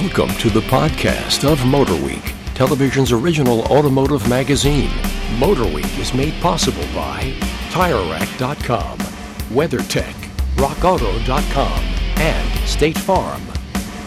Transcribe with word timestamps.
Welcome 0.00 0.32
to 0.36 0.48
the 0.48 0.60
podcast 0.60 1.42
of 1.42 1.58
MotorWeek, 1.62 2.54
television's 2.54 3.10
original 3.10 3.62
automotive 3.62 4.28
magazine. 4.28 4.90
MotorWeek 5.40 5.98
is 5.98 6.14
made 6.14 6.34
possible 6.34 6.84
by 6.94 7.34
TireRack.com, 7.70 8.98
WeatherTech, 9.48 10.14
RockAuto.com, 10.54 11.80
and 12.20 12.68
State 12.68 12.96
Farm. 12.96 13.42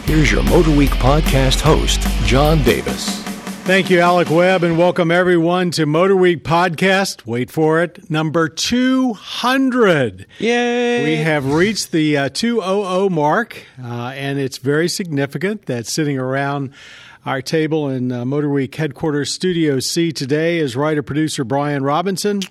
Here's 0.05 0.31
your 0.31 0.43
MotorWeek 0.43 0.95
podcast 1.01 1.59
host, 1.59 1.99
John 2.25 2.63
Davis. 2.63 3.30
Thank 3.71 3.89
you, 3.89 4.01
Alec 4.01 4.29
Webb, 4.29 4.65
and 4.65 4.77
welcome 4.77 5.11
everyone 5.11 5.71
to 5.71 5.85
Motor 5.85 6.17
Week 6.17 6.43
Podcast. 6.43 7.25
Wait 7.25 7.49
for 7.49 7.81
it, 7.81 8.11
number 8.11 8.49
200. 8.49 10.27
Yay! 10.39 11.05
We 11.05 11.15
have 11.23 11.53
reached 11.53 11.93
the 11.93 12.17
uh, 12.17 12.27
200 12.27 13.09
mark, 13.09 13.65
uh, 13.81 14.11
and 14.13 14.39
it's 14.39 14.57
very 14.57 14.89
significant 14.89 15.67
that 15.67 15.87
sitting 15.87 16.19
around 16.19 16.73
our 17.25 17.41
table 17.41 17.87
in 17.87 18.11
uh, 18.11 18.25
Motor 18.25 18.49
Week 18.49 18.75
headquarters 18.75 19.31
Studio 19.31 19.79
C 19.79 20.11
today 20.11 20.59
is 20.59 20.75
writer 20.75 21.01
producer 21.01 21.45
Brian 21.45 21.81
Robinson. 21.81 22.41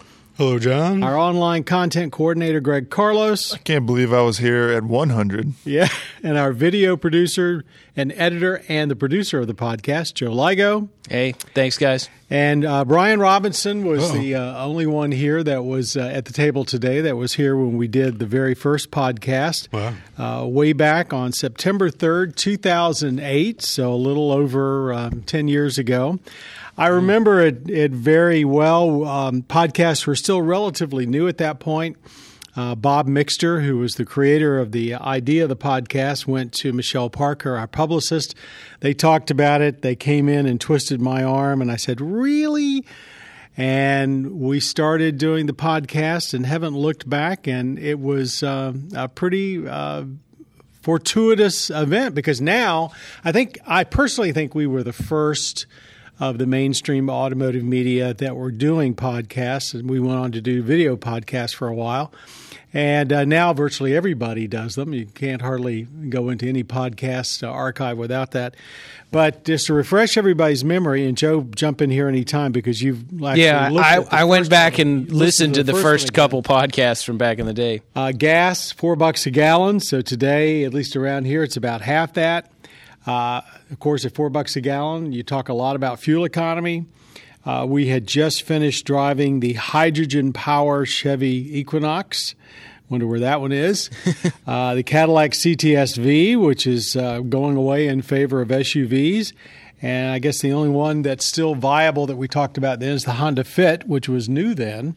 Hello, 0.40 0.58
John. 0.58 1.02
Our 1.02 1.18
online 1.18 1.64
content 1.64 2.12
coordinator, 2.12 2.60
Greg 2.60 2.88
Carlos. 2.88 3.52
I 3.52 3.58
can't 3.58 3.84
believe 3.84 4.10
I 4.10 4.22
was 4.22 4.38
here 4.38 4.70
at 4.70 4.84
100. 4.84 5.52
Yeah. 5.66 5.88
And 6.22 6.38
our 6.38 6.54
video 6.54 6.96
producer 6.96 7.62
and 7.96 8.12
editor 8.12 8.62
and 8.68 8.90
the 8.90 8.96
producer 8.96 9.40
of 9.40 9.46
the 9.46 9.54
podcast, 9.54 10.14
Joe 10.14 10.30
Ligo. 10.30 10.88
Hey, 11.08 11.32
thanks, 11.32 11.76
guys. 11.78 12.08
And 12.28 12.64
uh, 12.64 12.84
Brian 12.84 13.18
Robinson 13.18 13.84
was 13.84 14.10
oh. 14.10 14.14
the 14.14 14.36
uh, 14.36 14.64
only 14.64 14.86
one 14.86 15.10
here 15.10 15.42
that 15.42 15.64
was 15.64 15.96
uh, 15.96 16.00
at 16.00 16.26
the 16.26 16.32
table 16.32 16.64
today 16.64 17.00
that 17.00 17.16
was 17.16 17.34
here 17.34 17.56
when 17.56 17.76
we 17.76 17.88
did 17.88 18.20
the 18.20 18.26
very 18.26 18.54
first 18.54 18.90
podcast 18.90 19.68
wow. 19.72 19.94
Uh, 20.16 20.46
way 20.46 20.72
back 20.72 21.12
on 21.12 21.32
September 21.32 21.90
3rd, 21.90 22.36
2008. 22.36 23.62
So 23.62 23.92
a 23.92 23.96
little 23.96 24.30
over 24.30 24.92
um, 24.92 25.22
10 25.22 25.48
years 25.48 25.78
ago. 25.78 26.20
I 26.78 26.86
remember 26.86 27.40
it, 27.40 27.68
it 27.68 27.90
very 27.90 28.44
well. 28.44 29.04
Um, 29.04 29.42
podcasts 29.42 30.06
were 30.06 30.16
still 30.16 30.40
relatively 30.40 31.04
new 31.04 31.28
at 31.28 31.38
that 31.38 31.58
point. 31.58 31.96
Uh, 32.56 32.74
Bob 32.74 33.06
Mixter, 33.06 33.64
who 33.64 33.78
was 33.78 33.94
the 33.94 34.04
creator 34.04 34.58
of 34.58 34.72
the 34.72 34.94
idea 34.94 35.44
of 35.44 35.48
the 35.48 35.56
podcast, 35.56 36.26
went 36.26 36.52
to 36.54 36.72
Michelle 36.72 37.08
Parker, 37.08 37.56
our 37.56 37.68
publicist. 37.68 38.34
They 38.80 38.92
talked 38.92 39.30
about 39.30 39.60
it. 39.60 39.82
They 39.82 39.94
came 39.94 40.28
in 40.28 40.46
and 40.46 40.60
twisted 40.60 41.00
my 41.00 41.22
arm, 41.22 41.62
and 41.62 41.70
I 41.70 41.76
said, 41.76 42.00
Really? 42.00 42.84
And 43.56 44.40
we 44.40 44.58
started 44.58 45.18
doing 45.18 45.46
the 45.46 45.52
podcast 45.52 46.34
and 46.34 46.46
haven't 46.46 46.76
looked 46.76 47.08
back. 47.08 47.46
And 47.46 47.78
it 47.78 47.98
was 47.98 48.42
uh, 48.42 48.72
a 48.96 49.08
pretty 49.08 49.66
uh, 49.66 50.04
fortuitous 50.80 51.68
event 51.68 52.14
because 52.14 52.40
now 52.40 52.92
I 53.24 53.32
think, 53.32 53.58
I 53.66 53.84
personally 53.84 54.32
think 54.32 54.54
we 54.54 54.66
were 54.66 54.82
the 54.82 54.92
first 54.92 55.66
of 56.20 56.36
the 56.38 56.46
mainstream 56.46 57.08
automotive 57.08 57.64
media 57.64 58.12
that 58.14 58.36
were 58.36 58.50
doing 58.50 58.94
podcasts, 58.94 59.74
and 59.74 59.88
we 59.88 59.98
went 59.98 60.18
on 60.18 60.32
to 60.32 60.40
do 60.40 60.62
video 60.62 60.96
podcasts 60.96 61.54
for 61.54 61.66
a 61.66 61.74
while. 61.74 62.12
And 62.72 63.12
uh, 63.12 63.24
now 63.24 63.52
virtually 63.52 63.96
everybody 63.96 64.46
does 64.46 64.76
them. 64.76 64.92
You 64.92 65.06
can't 65.06 65.42
hardly 65.42 65.82
go 66.08 66.28
into 66.28 66.46
any 66.46 66.62
podcast 66.62 67.42
uh, 67.42 67.50
archive 67.50 67.98
without 67.98 68.30
that. 68.32 68.54
But 69.10 69.44
just 69.44 69.66
to 69.66 69.74
refresh 69.74 70.16
everybody's 70.16 70.62
memory, 70.62 71.04
and 71.04 71.16
Joe, 71.16 71.42
jump 71.56 71.82
in 71.82 71.90
here 71.90 72.06
anytime 72.06 72.52
because 72.52 72.80
you've 72.80 73.10
yeah. 73.10 73.70
I, 73.72 74.06
I 74.10 74.24
went 74.24 74.48
back 74.48 74.74
one, 74.74 74.86
and 74.86 75.12
listened 75.12 75.54
to 75.54 75.64
the, 75.64 75.72
the 75.72 75.82
first, 75.82 76.12
couple 76.12 76.44
podcasts 76.44 77.04
from 77.04 77.18
back 77.18 77.40
in 77.40 77.46
the 77.46 77.54
day. 77.54 77.80
Uh, 77.96 78.12
gas 78.12 78.70
four 78.70 78.94
bucks 78.94 79.26
a 79.26 79.32
gallon. 79.32 79.80
So 79.80 80.00
today, 80.00 80.62
at 80.62 80.72
least 80.72 80.94
around 80.94 81.24
here, 81.24 81.42
it's 81.42 81.56
about 81.56 81.80
half 81.80 82.12
that. 82.12 82.52
Uh, 83.06 83.40
of 83.70 83.78
course, 83.78 84.04
at 84.04 84.14
four 84.14 84.30
bucks 84.30 84.56
a 84.56 84.60
gallon, 84.60 85.12
you 85.12 85.22
talk 85.22 85.48
a 85.48 85.54
lot 85.54 85.76
about 85.76 86.00
fuel 86.00 86.24
economy. 86.24 86.86
Uh, 87.44 87.64
we 87.68 87.86
had 87.86 88.06
just 88.06 88.42
finished 88.42 88.84
driving 88.84 89.40
the 89.40 89.54
hydrogen 89.54 90.32
power 90.32 90.84
Chevy 90.84 91.58
Equinox. 91.58 92.34
Wonder 92.90 93.06
where 93.06 93.20
that 93.20 93.40
one 93.40 93.52
is. 93.52 93.88
uh, 94.46 94.74
the 94.74 94.82
Cadillac 94.82 95.30
CTS-V, 95.30 96.36
which 96.36 96.66
is 96.66 96.96
uh, 96.96 97.20
going 97.20 97.56
away 97.56 97.86
in 97.86 98.02
favor 98.02 98.42
of 98.42 98.48
SUVs. 98.48 99.32
And 99.80 100.10
I 100.10 100.18
guess 100.18 100.40
the 100.40 100.52
only 100.52 100.68
one 100.68 101.02
that's 101.02 101.24
still 101.24 101.54
viable 101.54 102.06
that 102.06 102.16
we 102.16 102.28
talked 102.28 102.58
about 102.58 102.80
then 102.80 102.90
is 102.92 103.04
the 103.04 103.12
Honda 103.12 103.44
Fit, 103.44 103.88
which 103.88 104.08
was 104.08 104.28
new 104.28 104.54
then. 104.54 104.96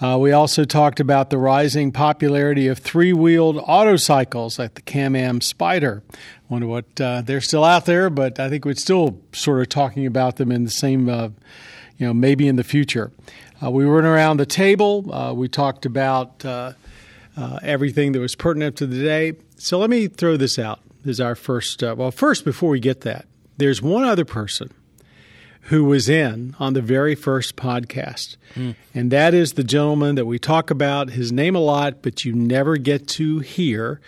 Uh, 0.00 0.18
we 0.18 0.30
also 0.30 0.64
talked 0.64 1.00
about 1.00 1.30
the 1.30 1.38
rising 1.38 1.90
popularity 1.90 2.68
of 2.68 2.78
three 2.78 3.14
wheeled 3.14 3.56
autocycles 3.56 4.58
like 4.58 4.74
the 4.74 4.82
Can 4.82 5.16
Am 5.16 5.40
Spyder. 5.40 6.02
Wonder 6.50 6.66
what 6.66 7.00
uh, 7.00 7.22
they're 7.22 7.40
still 7.40 7.64
out 7.64 7.86
there, 7.86 8.10
but 8.10 8.38
I 8.38 8.50
think 8.50 8.66
we're 8.66 8.74
still 8.74 9.18
sort 9.32 9.62
of 9.62 9.70
talking 9.70 10.04
about 10.04 10.36
them 10.36 10.52
in 10.52 10.64
the 10.64 10.70
same, 10.70 11.08
uh, 11.08 11.30
you 11.96 12.06
know, 12.06 12.12
maybe 12.12 12.46
in 12.46 12.56
the 12.56 12.64
future. 12.64 13.10
Uh, 13.62 13.70
we 13.70 13.86
went 13.86 14.04
around 14.04 14.36
the 14.36 14.46
table. 14.46 15.12
Uh, 15.12 15.32
we 15.32 15.48
talked 15.48 15.86
about 15.86 16.44
uh, 16.44 16.72
everything 17.62 18.12
that 18.12 18.20
was 18.20 18.34
pertinent 18.34 18.76
to 18.76 18.86
the 18.86 19.02
day. 19.02 19.32
So 19.56 19.78
let 19.78 19.88
me 19.88 20.08
throw 20.08 20.36
this 20.36 20.58
out 20.58 20.80
as 21.06 21.20
our 21.20 21.34
first. 21.34 21.82
well, 21.82 22.10
first, 22.10 22.44
before 22.44 22.68
we 22.68 22.80
get 22.80 23.00
that, 23.02 23.24
there's 23.56 23.80
one 23.80 24.04
other 24.04 24.26
person 24.26 24.70
who 25.66 25.84
was 25.84 26.08
in 26.08 26.54
on 26.60 26.74
the 26.74 26.82
very 26.82 27.14
first 27.14 27.56
podcast. 27.56 28.36
Mm. 28.54 28.76
And 28.94 29.10
that 29.10 29.34
is 29.34 29.54
the 29.54 29.64
gentleman 29.64 30.14
that 30.14 30.26
we 30.26 30.38
talk 30.38 30.70
about, 30.70 31.10
his 31.10 31.32
name 31.32 31.56
a 31.56 31.60
lot, 31.60 32.02
but 32.02 32.24
you 32.24 32.32
never 32.32 32.76
get 32.76 33.08
to 33.08 33.40
hear. 33.40 34.00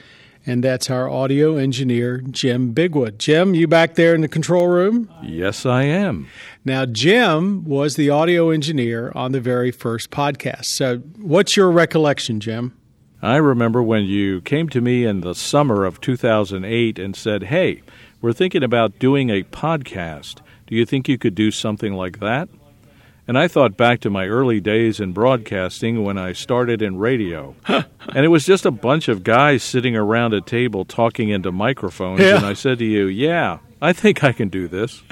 And 0.46 0.62
that's 0.62 0.88
our 0.88 1.10
audio 1.10 1.56
engineer, 1.56 2.22
Jim 2.30 2.72
Bigwood. 2.72 3.18
Jim, 3.18 3.54
you 3.54 3.66
back 3.66 3.96
there 3.96 4.14
in 4.14 4.20
the 4.20 4.28
control 4.28 4.68
room? 4.68 5.10
Yes, 5.22 5.66
I 5.66 5.82
am. 5.82 6.28
Now, 6.64 6.86
Jim 6.86 7.64
was 7.64 7.96
the 7.96 8.08
audio 8.08 8.50
engineer 8.50 9.10
on 9.14 9.32
the 9.32 9.40
very 9.40 9.72
first 9.72 10.10
podcast. 10.10 10.66
So, 10.66 10.98
what's 11.18 11.56
your 11.56 11.70
recollection, 11.70 12.40
Jim? 12.40 12.78
I 13.20 13.36
remember 13.36 13.82
when 13.82 14.04
you 14.04 14.40
came 14.42 14.68
to 14.68 14.80
me 14.80 15.04
in 15.04 15.22
the 15.22 15.34
summer 15.34 15.84
of 15.84 16.00
2008 16.00 17.00
and 17.00 17.16
said, 17.16 17.44
Hey, 17.44 17.82
we're 18.20 18.32
thinking 18.32 18.62
about 18.62 19.00
doing 19.00 19.28
a 19.28 19.42
podcast. 19.42 20.40
Do 20.68 20.76
you 20.76 20.84
think 20.84 21.08
you 21.08 21.16
could 21.16 21.34
do 21.34 21.50
something 21.50 21.94
like 21.94 22.20
that? 22.20 22.50
And 23.26 23.38
I 23.38 23.48
thought 23.48 23.76
back 23.76 24.00
to 24.00 24.10
my 24.10 24.26
early 24.26 24.60
days 24.60 25.00
in 25.00 25.12
broadcasting 25.12 26.04
when 26.04 26.16
I 26.18 26.32
started 26.32 26.82
in 26.82 26.98
radio. 26.98 27.54
and 27.68 28.24
it 28.24 28.28
was 28.28 28.44
just 28.44 28.66
a 28.66 28.70
bunch 28.70 29.08
of 29.08 29.24
guys 29.24 29.62
sitting 29.62 29.96
around 29.96 30.34
a 30.34 30.42
table 30.42 30.84
talking 30.84 31.30
into 31.30 31.50
microphones. 31.50 32.20
Yeah. 32.20 32.36
And 32.36 32.46
I 32.46 32.52
said 32.52 32.78
to 32.80 32.84
you, 32.84 33.06
Yeah, 33.06 33.58
I 33.80 33.94
think 33.94 34.24
I 34.24 34.32
can 34.32 34.48
do 34.48 34.68
this. 34.68 35.02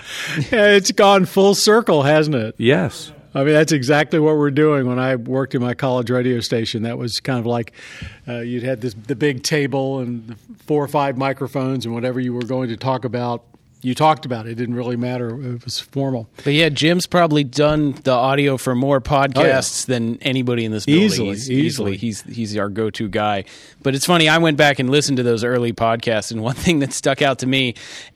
Yeah, 0.52 0.68
it's 0.68 0.92
gone 0.92 1.24
full 1.24 1.54
circle, 1.54 2.02
hasn't 2.02 2.36
it? 2.36 2.54
Yes. 2.58 3.12
I 3.34 3.44
mean, 3.44 3.54
that's 3.54 3.72
exactly 3.72 4.18
what 4.18 4.36
we're 4.36 4.50
doing. 4.50 4.86
When 4.86 4.98
I 4.98 5.16
worked 5.16 5.54
in 5.54 5.62
my 5.62 5.72
college 5.74 6.10
radio 6.10 6.40
station, 6.40 6.82
that 6.82 6.96
was 6.98 7.20
kind 7.20 7.38
of 7.38 7.46
like 7.46 7.72
uh, 8.28 8.40
you'd 8.40 8.62
had 8.62 8.82
this 8.82 8.94
the 8.94 9.16
big 9.16 9.42
table 9.42 10.00
and 10.00 10.38
four 10.66 10.82
or 10.84 10.88
five 10.88 11.16
microphones 11.18 11.84
and 11.84 11.94
whatever 11.94 12.18
you 12.20 12.32
were 12.32 12.44
going 12.44 12.68
to 12.68 12.76
talk 12.76 13.04
about 13.06 13.44
you 13.86 13.94
talked 13.94 14.26
about 14.26 14.46
it. 14.46 14.50
It 14.50 14.54
didn't 14.56 14.74
really 14.74 14.96
matter. 14.96 15.28
It 15.28 15.64
was 15.64 15.78
formal. 15.78 16.28
But 16.42 16.54
yeah, 16.54 16.70
Jim's 16.70 17.06
probably 17.06 17.44
done 17.44 17.92
the 17.92 18.10
audio 18.10 18.56
for 18.56 18.74
more 18.74 19.00
podcasts 19.00 19.88
oh, 19.88 19.92
yeah. 19.92 19.98
than 19.98 20.22
anybody 20.22 20.64
in 20.64 20.72
this 20.72 20.86
building. 20.86 21.04
Easily, 21.04 21.28
he's, 21.28 21.50
easily. 21.50 21.96
He's 21.96 22.22
he's 22.22 22.56
our 22.56 22.68
go-to 22.68 23.08
guy. 23.08 23.44
But 23.84 23.94
it's 23.94 24.04
funny. 24.04 24.28
I 24.28 24.38
went 24.38 24.56
back 24.56 24.80
and 24.80 24.90
listened 24.90 25.18
to 25.18 25.22
those 25.22 25.44
early 25.44 25.72
podcasts, 25.72 26.32
and 26.32 26.42
one 26.42 26.54
thing 26.56 26.80
that 26.80 26.92
stuck 26.92 27.22
out 27.22 27.38
to 27.38 27.46
me, 27.46 27.74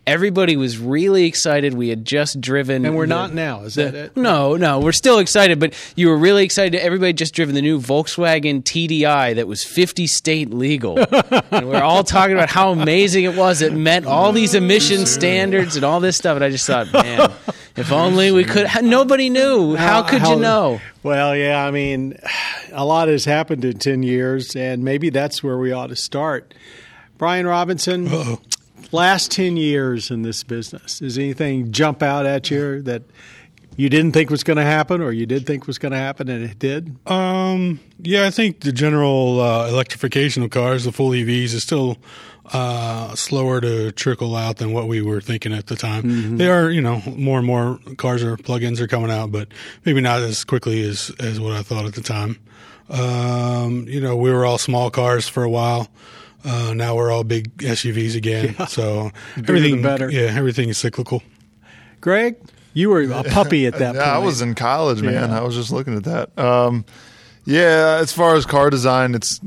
everybody 0.08 0.56
was 0.56 0.76
really 0.76 1.26
excited. 1.26 1.72
We 1.74 1.88
had 1.88 2.04
just 2.04 2.40
driven, 2.40 2.84
and 2.84 2.96
we're 2.96 3.06
the, 3.06 3.14
not 3.14 3.32
now. 3.32 3.62
Is 3.62 3.76
the, 3.76 3.84
that 3.84 3.94
it? 3.94 4.16
No, 4.16 4.56
no, 4.56 4.80
we're 4.80 4.90
still 4.90 5.20
excited. 5.20 5.60
But 5.60 5.74
you 5.94 6.08
were 6.08 6.18
really 6.18 6.42
excited. 6.42 6.80
Everybody 6.80 7.12
just 7.12 7.32
driven 7.32 7.54
the 7.54 7.62
new 7.62 7.78
Volkswagen 7.80 8.64
TDI 8.64 9.36
that 9.36 9.46
was 9.46 9.62
50 9.62 10.08
state 10.08 10.50
legal, 10.50 10.98
and 11.52 11.68
we're 11.68 11.80
all 11.80 12.02
talking 12.02 12.34
about 12.34 12.50
how 12.50 12.72
amazing 12.72 13.22
it 13.22 13.36
was. 13.36 13.62
It 13.62 13.72
met 13.72 14.04
all 14.04 14.32
these 14.32 14.56
emission 14.56 15.06
standards 15.06 15.59
and 15.60 15.84
all 15.84 16.00
this 16.00 16.16
stuff. 16.16 16.36
And 16.36 16.44
I 16.44 16.50
just 16.50 16.66
thought, 16.66 16.92
man, 16.92 17.30
if 17.76 17.92
only 17.92 18.30
we 18.32 18.44
could. 18.44 18.68
Nobody 18.82 19.30
knew. 19.30 19.76
How, 19.76 20.02
could 20.02 20.22
you 20.26 20.36
know? 20.36 20.80
Well, 21.02 21.36
yeah. 21.36 21.64
I 21.64 21.70
mean, 21.70 22.18
a 22.72 22.84
lot 22.84 23.08
has 23.08 23.24
happened 23.24 23.64
in 23.64 23.78
10 23.78 24.02
years, 24.02 24.54
and 24.56 24.82
maybe 24.82 25.10
that's 25.10 25.42
where 25.42 25.58
we 25.58 25.72
ought 25.72 25.88
to 25.88 25.96
start. 25.96 26.54
Brian 27.18 27.46
Robinson. 27.46 28.08
Uh-oh 28.08 28.40
last 28.92 29.30
10 29.30 29.56
years 29.56 30.10
in 30.10 30.22
this 30.22 30.42
business, 30.42 30.98
does 30.98 31.18
anything 31.18 31.72
jump 31.72 32.02
out 32.02 32.26
at 32.26 32.50
you 32.50 32.82
that 32.82 33.02
you 33.76 33.88
didn't 33.88 34.12
think 34.12 34.30
was 34.30 34.44
going 34.44 34.56
to 34.56 34.64
happen 34.64 35.00
or 35.00 35.12
you 35.12 35.26
did 35.26 35.46
think 35.46 35.66
was 35.66 35.78
going 35.78 35.92
to 35.92 35.98
happen 35.98 36.28
and 36.28 36.44
it 36.44 36.58
did? 36.58 36.96
Um, 37.06 37.80
yeah, 38.00 38.26
I 38.26 38.30
think 38.30 38.60
the 38.60 38.72
general 38.72 39.40
uh, 39.40 39.68
electrification 39.68 40.42
of 40.42 40.50
cars, 40.50 40.84
the 40.84 40.92
full 40.92 41.10
EVs, 41.10 41.54
is 41.54 41.62
still 41.62 41.98
uh, 42.52 43.14
slower 43.14 43.60
to 43.60 43.92
trickle 43.92 44.34
out 44.34 44.56
than 44.56 44.72
what 44.72 44.88
we 44.88 45.02
were 45.02 45.20
thinking 45.20 45.52
at 45.52 45.66
the 45.66 45.76
time. 45.76 46.02
Mm-hmm. 46.02 46.36
They 46.36 46.48
are, 46.48 46.70
you 46.70 46.80
know, 46.80 47.02
more 47.16 47.38
and 47.38 47.46
more 47.46 47.78
cars 47.96 48.22
or 48.22 48.36
plug-ins 48.36 48.80
are 48.80 48.88
coming 48.88 49.10
out, 49.10 49.30
but 49.30 49.48
maybe 49.84 50.00
not 50.00 50.20
as 50.22 50.44
quickly 50.44 50.82
as, 50.82 51.12
as 51.20 51.38
what 51.38 51.52
I 51.52 51.62
thought 51.62 51.84
at 51.84 51.94
the 51.94 52.00
time. 52.00 52.38
Um, 52.88 53.86
you 53.88 54.00
know, 54.00 54.16
we 54.16 54.30
were 54.30 54.44
all 54.44 54.58
small 54.58 54.90
cars 54.90 55.28
for 55.28 55.44
a 55.44 55.50
while. 55.50 55.88
Uh, 56.44 56.74
now 56.74 56.96
we're 56.96 57.12
all 57.12 57.22
big 57.22 57.56
SUVs 57.58 58.16
again. 58.16 58.56
So 58.66 59.10
the 59.36 59.42
everything 59.42 59.82
better. 59.82 60.10
Yeah, 60.10 60.34
everything 60.34 60.70
is 60.70 60.78
cyclical. 60.78 61.22
Greg, 62.00 62.36
you 62.72 62.88
were 62.88 63.02
a 63.02 63.24
puppy 63.24 63.66
at 63.66 63.74
that 63.74 63.94
yeah, 63.94 64.04
point. 64.04 64.14
I 64.14 64.18
was 64.18 64.40
in 64.40 64.54
college, 64.54 65.02
man. 65.02 65.30
Yeah. 65.30 65.38
I 65.38 65.42
was 65.42 65.54
just 65.54 65.70
looking 65.70 65.96
at 65.96 66.04
that. 66.04 66.38
Um, 66.38 66.84
yeah, 67.44 67.98
as 68.00 68.12
far 68.12 68.34
as 68.34 68.46
car 68.46 68.70
design, 68.70 69.14
it's 69.14 69.40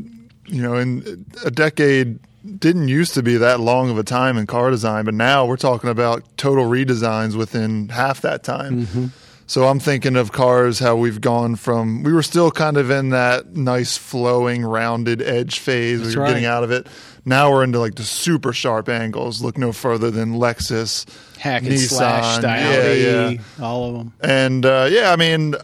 you 0.46 0.62
know, 0.62 0.76
in 0.76 1.26
a 1.44 1.52
decade 1.52 2.20
didn't 2.44 2.88
used 2.88 3.14
to 3.14 3.24
be 3.24 3.38
that 3.38 3.60
long 3.60 3.90
of 3.90 3.98
a 3.98 4.04
time 4.04 4.38
in 4.38 4.46
car 4.46 4.70
design, 4.70 5.06
but 5.06 5.14
now 5.14 5.46
we're 5.46 5.58
talking 5.58 5.90
about 5.90 6.24
total 6.38 6.66
redesigns 6.66 7.36
within 7.36 7.90
half 7.90 8.22
that 8.22 8.44
time. 8.44 8.86
Mm-hmm. 8.86 9.06
So 9.46 9.68
I'm 9.68 9.80
thinking 9.80 10.16
of 10.16 10.32
cars 10.32 10.80
how 10.80 10.96
we've 10.96 11.20
gone 11.20 11.58
from 11.58 12.04
we 12.04 12.14
were 12.14 12.24
still 12.24 12.50
kind 12.50 12.78
of 12.78 12.90
in 12.90 13.10
that 13.10 13.56
nice 13.56 13.98
flowing 13.98 14.64
rounded 14.66 15.22
edge 15.22 15.60
phase 15.60 16.02
That's 16.02 16.16
we 16.16 16.22
were 16.22 16.28
getting 16.28 16.46
out 16.46 16.64
of 16.64 16.72
it. 16.72 16.88
Now 17.26 17.52
we're 17.52 17.64
into 17.64 17.80
like 17.80 17.96
the 17.96 18.04
super 18.04 18.52
sharp 18.54 18.90
angles. 18.90 19.42
Look 19.42 19.58
no 19.58 19.72
further 19.72 20.12
than 20.12 20.36
Lexus, 20.36 21.06
Hack 21.38 21.64
and 21.64 21.72
Nissan, 21.72 21.90
slash. 21.90 22.44
Yeah, 22.44 22.94
yeah. 22.94 23.38
All 23.62 23.90
of 23.90 23.94
them. 23.98 24.14
And 24.22 24.66
uh, 24.66 24.88
yeah, 24.90 25.12
I 25.12 25.16
mean, 25.18 25.56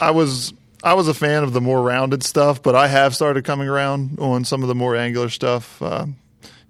I 0.00 0.10
was 0.10 0.52
I 0.82 0.94
was 0.94 1.08
a 1.08 1.14
fan 1.14 1.42
of 1.42 1.52
the 1.52 1.60
more 1.60 1.82
rounded 1.82 2.22
stuff, 2.22 2.62
but 2.62 2.74
I 2.74 2.88
have 2.88 3.14
started 3.14 3.44
coming 3.44 3.68
around 3.68 4.18
on 4.18 4.44
some 4.44 4.62
of 4.62 4.68
the 4.68 4.74
more 4.74 4.96
angular 4.96 5.28
stuff. 5.28 5.80
Uh, 5.80 6.06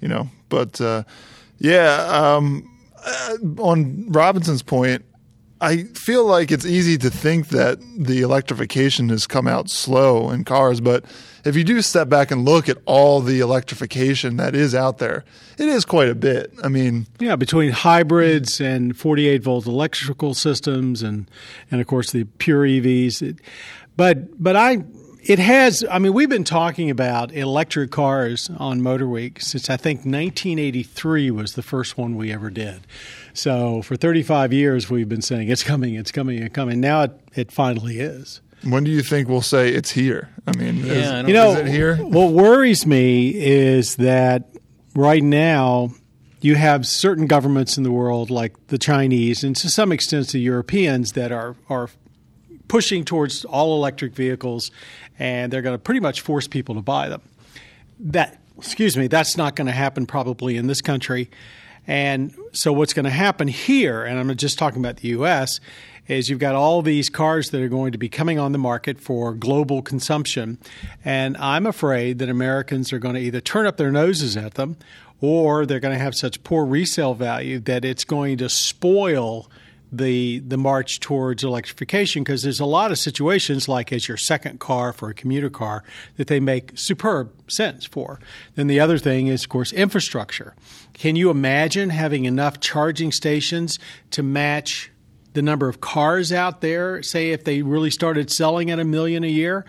you 0.01 0.09
know, 0.09 0.29
but 0.49 0.81
uh, 0.81 1.03
yeah, 1.59 2.07
um, 2.11 2.69
uh, 3.05 3.37
on 3.59 4.11
Robinson's 4.11 4.63
point, 4.63 5.05
I 5.61 5.85
feel 5.85 6.27
like 6.27 6.53
it's 6.53 6.67
easy 6.67 6.99
to 6.99 7.09
think 7.09 7.49
that 7.49 7.79
the 7.99 8.21
electrification 8.21 9.09
has 9.09 9.27
come 9.27 9.47
out 9.47 9.71
slow 9.71 10.31
in 10.31 10.45
cars, 10.45 10.83
but 10.83 11.05
if 11.47 11.57
you 11.57 11.65
do 11.65 11.81
step 11.81 12.09
back 12.11 12.31
and 12.31 12.45
look 12.45 12.69
at 12.69 12.77
all 12.85 13.21
the 13.21 13.41
electrification 13.41 14.37
that 14.37 14.55
is 14.55 14.75
out 14.75 14.99
there, 14.99 15.25
it 15.57 15.69
is 15.69 15.85
quite 15.85 16.09
a 16.09 16.15
bit. 16.15 16.53
I 16.63 16.69
mean, 16.69 17.07
Yeah, 17.21 17.37
between 17.37 17.71
hybrids 17.71 18.61
and 18.61 18.97
48 18.97 19.43
volt 19.43 19.67
electrical 19.67 20.35
systems, 20.35 21.03
and 21.03 21.31
and 21.71 21.81
of 21.81 21.87
course 21.87 22.11
the 22.11 22.25
pure 22.25 22.65
EVs. 22.65 23.23
It, 23.23 23.39
but 23.97 24.43
but 24.43 24.57
I 24.57 24.85
it 25.29 25.39
has. 25.39 25.85
I 25.91 25.99
mean, 25.99 26.13
we've 26.13 26.29
been 26.29 26.45
talking 26.45 26.89
about 26.91 27.33
electric 27.33 27.91
cars 27.91 28.49
on 28.59 28.81
Motor 28.81 29.09
Week 29.09 29.41
since 29.41 29.69
I 29.69 29.77
think 29.77 29.99
1983 30.01 31.31
was 31.33 31.55
the 31.55 31.63
first 31.63 31.99
one 31.99 32.17
we 32.17 32.33
ever 32.33 32.49
did. 32.49 32.87
So 33.35 33.83
for 33.83 33.97
35 33.97 34.53
years 34.53 34.89
we've 34.89 35.09
been 35.09 35.23
saying 35.23 35.49
it's 35.49 35.63
coming, 35.65 35.95
it's 35.95 36.13
coming, 36.13 36.43
it's 36.43 36.55
coming. 36.55 36.81
Now 36.81 37.03
it, 37.03 37.21
it 37.35 37.53
finally 37.53 37.99
is. 37.99 38.41
when 38.63 38.85
do 38.85 38.91
you 38.91 39.03
think 39.03 39.29
we'll 39.29 39.43
say 39.43 39.69
it's 39.71 39.91
here? 39.91 40.31
I 40.47 40.57
mean, 40.57 40.79
is, 40.79 40.87
Yeah, 40.87 41.19
I 41.19 41.27
You 41.27 41.35
know, 41.35 41.51
is 41.53 41.59
it 41.59 41.67
here? 41.69 41.97
what 41.97 42.33
worries 42.33 42.87
me 42.87 43.35
is 43.35 43.97
that 43.97 44.49
right 44.95 45.23
now 45.23 45.91
you 46.41 46.55
have 46.55 46.87
certain 46.87 47.27
governments 47.27 47.77
in 47.77 47.83
the 47.83 47.91
world, 47.91 48.31
like 48.31 48.69
the 48.69 48.79
Chinese 48.79 49.43
and 49.43 49.57
to 49.57 49.69
some 49.69 49.91
extent 49.91 50.29
the 50.29 50.39
Europeans, 50.39 51.13
that 51.13 51.33
are 51.33 51.57
are 51.69 51.89
pushing 52.69 53.05
towards 53.05 53.45
all 53.45 53.77
electric 53.77 54.13
vehicles, 54.13 54.71
and 55.19 55.53
they're 55.53 55.63
going 55.63 55.75
to 55.75 55.83
pretty 55.83 56.01
much 56.01 56.21
force 56.21 56.47
people 56.47 56.75
to 56.75 56.83
buy 56.83 57.09
them. 57.09 57.23
That 57.99 58.39
excuse 58.59 58.97
me, 58.97 59.07
that's 59.07 59.37
not 59.37 59.57
going 59.57 59.67
to 59.67 59.73
happen 59.73 60.07
probably 60.07 60.57
in 60.57 60.67
this 60.67 60.81
country. 60.81 61.31
And 61.87 62.35
so 62.53 62.73
what's 62.73 62.93
going 62.93 63.05
to 63.05 63.11
happen 63.11 63.49
here, 63.49 64.05
and 64.05 64.19
I'm 64.19 64.35
just 64.37 64.59
talking 64.59 64.81
about 64.81 64.97
the 64.97 65.09
US, 65.09 65.61
is 66.09 66.29
you've 66.29 66.39
got 66.39 66.55
all 66.55 66.83
these 66.83 67.09
cars 67.09 67.51
that 67.51 67.61
are 67.61 67.69
going 67.69 67.93
to 67.93 67.99
be 67.99 68.09
coming 68.09 68.39
on 68.39 68.53
the 68.53 68.59
market 68.59 69.01
for 69.01 69.35
global 69.35 69.83
consumption. 69.83 70.59
And 71.05 71.37
I'm 71.37 71.67
afraid 71.67 72.19
that 72.19 72.29
Americans 72.29 72.93
are 72.93 72.99
going 72.99 73.15
to 73.15 73.21
either 73.21 73.41
turn 73.41 73.67
up 73.67 73.77
their 73.77 73.93
noses 73.93 74.37
at 74.37 74.55
them 74.55 74.77
or 75.21 75.67
they're 75.67 75.81
going 75.81 75.97
to 75.97 76.03
have 76.03 76.15
such 76.15 76.43
poor 76.45 76.65
resale 76.65 77.15
value 77.15 77.59
that 77.61 77.85
it's 77.85 78.05
going 78.05 78.39
to 78.39 78.49
spoil 78.49 79.51
the 79.93 80.41
the 80.41 80.57
march 80.57 81.01
towards 81.01 81.45
electrification 81.45 82.23
because 82.23 82.43
there's 82.43 82.61
a 82.61 82.67
lot 82.67 82.91
of 82.91 82.99
situations 82.99 83.69
like 83.69 83.93
as 83.93 84.09
your 84.09 84.17
second 84.17 84.59
car 84.59 84.93
for 84.93 85.09
a 85.09 85.15
commuter 85.15 85.51
car 85.51 85.85
that 86.17 86.27
they 86.27 86.41
make 86.41 86.73
superb 86.75 87.33
sense 87.49 87.87
for. 87.87 88.19
Then 88.57 88.67
the 88.67 88.81
other 88.81 88.99
thing 88.99 89.29
is 89.29 89.45
of 89.45 89.49
course 89.49 89.73
infrastructure. 89.73 90.55
Can 90.93 91.15
you 91.15 91.31
imagine 91.31 91.91
having 91.91 92.25
enough 92.25 92.59
charging 92.61 93.13
stations 93.13 93.79
to 94.11 94.23
match 94.23 94.91
the 95.35 95.43
number 95.43 95.69
of 95.69 95.81
cars 95.81 96.33
out 96.33 96.63
there 96.63 97.03
say 97.03 97.31
if 97.31 97.45
they 97.45 97.63
really 97.63 97.91
started 97.91 98.31
selling 98.31 98.71
at 98.71 98.81
a 98.81 98.85
million 98.85 99.23
a 99.23 99.29
year? 99.29 99.65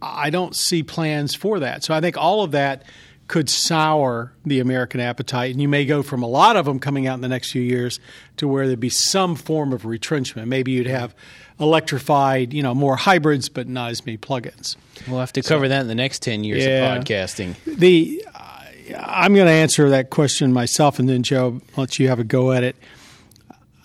I 0.00 0.30
don't 0.30 0.54
see 0.54 0.82
plans 0.82 1.34
for 1.34 1.60
that. 1.60 1.82
So 1.82 1.94
I 1.94 2.00
think 2.00 2.16
all 2.16 2.42
of 2.42 2.52
that 2.52 2.84
could 3.28 3.48
sour 3.50 4.32
the 4.44 4.60
American 4.60 5.00
appetite, 5.00 5.50
and 5.50 5.60
you 5.60 5.68
may 5.68 5.84
go 5.84 6.02
from 6.02 6.22
a 6.22 6.26
lot 6.28 6.54
of 6.56 6.64
them 6.64 6.78
coming 6.78 7.06
out 7.06 7.14
in 7.14 7.20
the 7.22 7.28
next 7.28 7.50
few 7.50 7.62
years 7.62 7.98
to 8.36 8.46
where 8.46 8.66
there'd 8.66 8.78
be 8.78 8.88
some 8.88 9.34
form 9.34 9.72
of 9.72 9.84
retrenchment. 9.84 10.46
Maybe 10.48 10.72
you'd 10.72 10.86
have 10.86 11.14
electrified, 11.58 12.52
you 12.52 12.62
know, 12.62 12.74
more 12.74 12.96
hybrids, 12.96 13.48
but 13.48 13.66
not 13.68 13.90
as 13.90 14.04
many 14.06 14.16
plug-ins. 14.16 14.76
We'll 15.08 15.20
have 15.20 15.32
to 15.32 15.42
cover 15.42 15.66
that 15.68 15.80
in 15.80 15.88
the 15.88 15.94
next 15.94 16.22
10 16.22 16.44
years 16.44 16.64
Yeah. 16.64 16.94
of 16.94 17.04
podcasting. 17.04 17.54
The 17.66 18.24
I'm 18.96 19.34
going 19.34 19.46
to 19.46 19.52
answer 19.52 19.90
that 19.90 20.10
question 20.10 20.52
myself, 20.52 21.00
and 21.00 21.08
then 21.08 21.24
Joe, 21.24 21.60
let 21.76 21.98
you 21.98 22.06
have 22.08 22.20
a 22.20 22.24
go 22.24 22.52
at 22.52 22.62
it. 22.62 22.76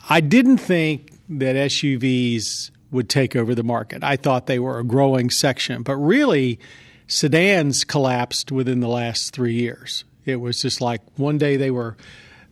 I 0.08 0.22
didn't 0.22 0.58
think 0.58 1.12
that 1.30 1.56
SUVs 1.56 2.70
would 2.92 3.10
take 3.10 3.36
over 3.36 3.56
the 3.56 3.64
market. 3.64 4.04
I 4.04 4.16
thought 4.16 4.46
they 4.46 4.60
were 4.60 4.78
a 4.78 4.84
growing 4.84 5.32
section, 5.32 5.82
but 5.82 5.96
really, 5.96 6.60
sedans 7.12 7.84
collapsed 7.84 8.52
within 8.52 8.80
the 8.80 8.88
last 8.88 9.34
three 9.34 9.56
years. 9.56 10.06
It 10.26 10.38
was 10.38 10.62
just 10.62 10.80
like 10.80 11.02
one 11.18 11.38
day 11.38 11.58
they 11.58 11.72
were 11.72 11.98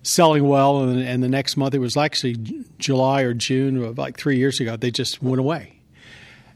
selling 0.03 0.47
well, 0.47 0.83
and, 0.83 1.01
and 1.01 1.23
the 1.23 1.29
next 1.29 1.56
month 1.56 1.73
it 1.73 1.79
was 1.79 1.95
actually 1.95 2.35
July 2.77 3.21
or 3.21 3.33
June 3.33 3.81
of 3.81 3.97
like 3.97 4.17
three 4.17 4.38
years 4.38 4.59
ago. 4.59 4.75
They 4.75 4.91
just 4.91 5.23
went 5.23 5.39
away. 5.39 5.79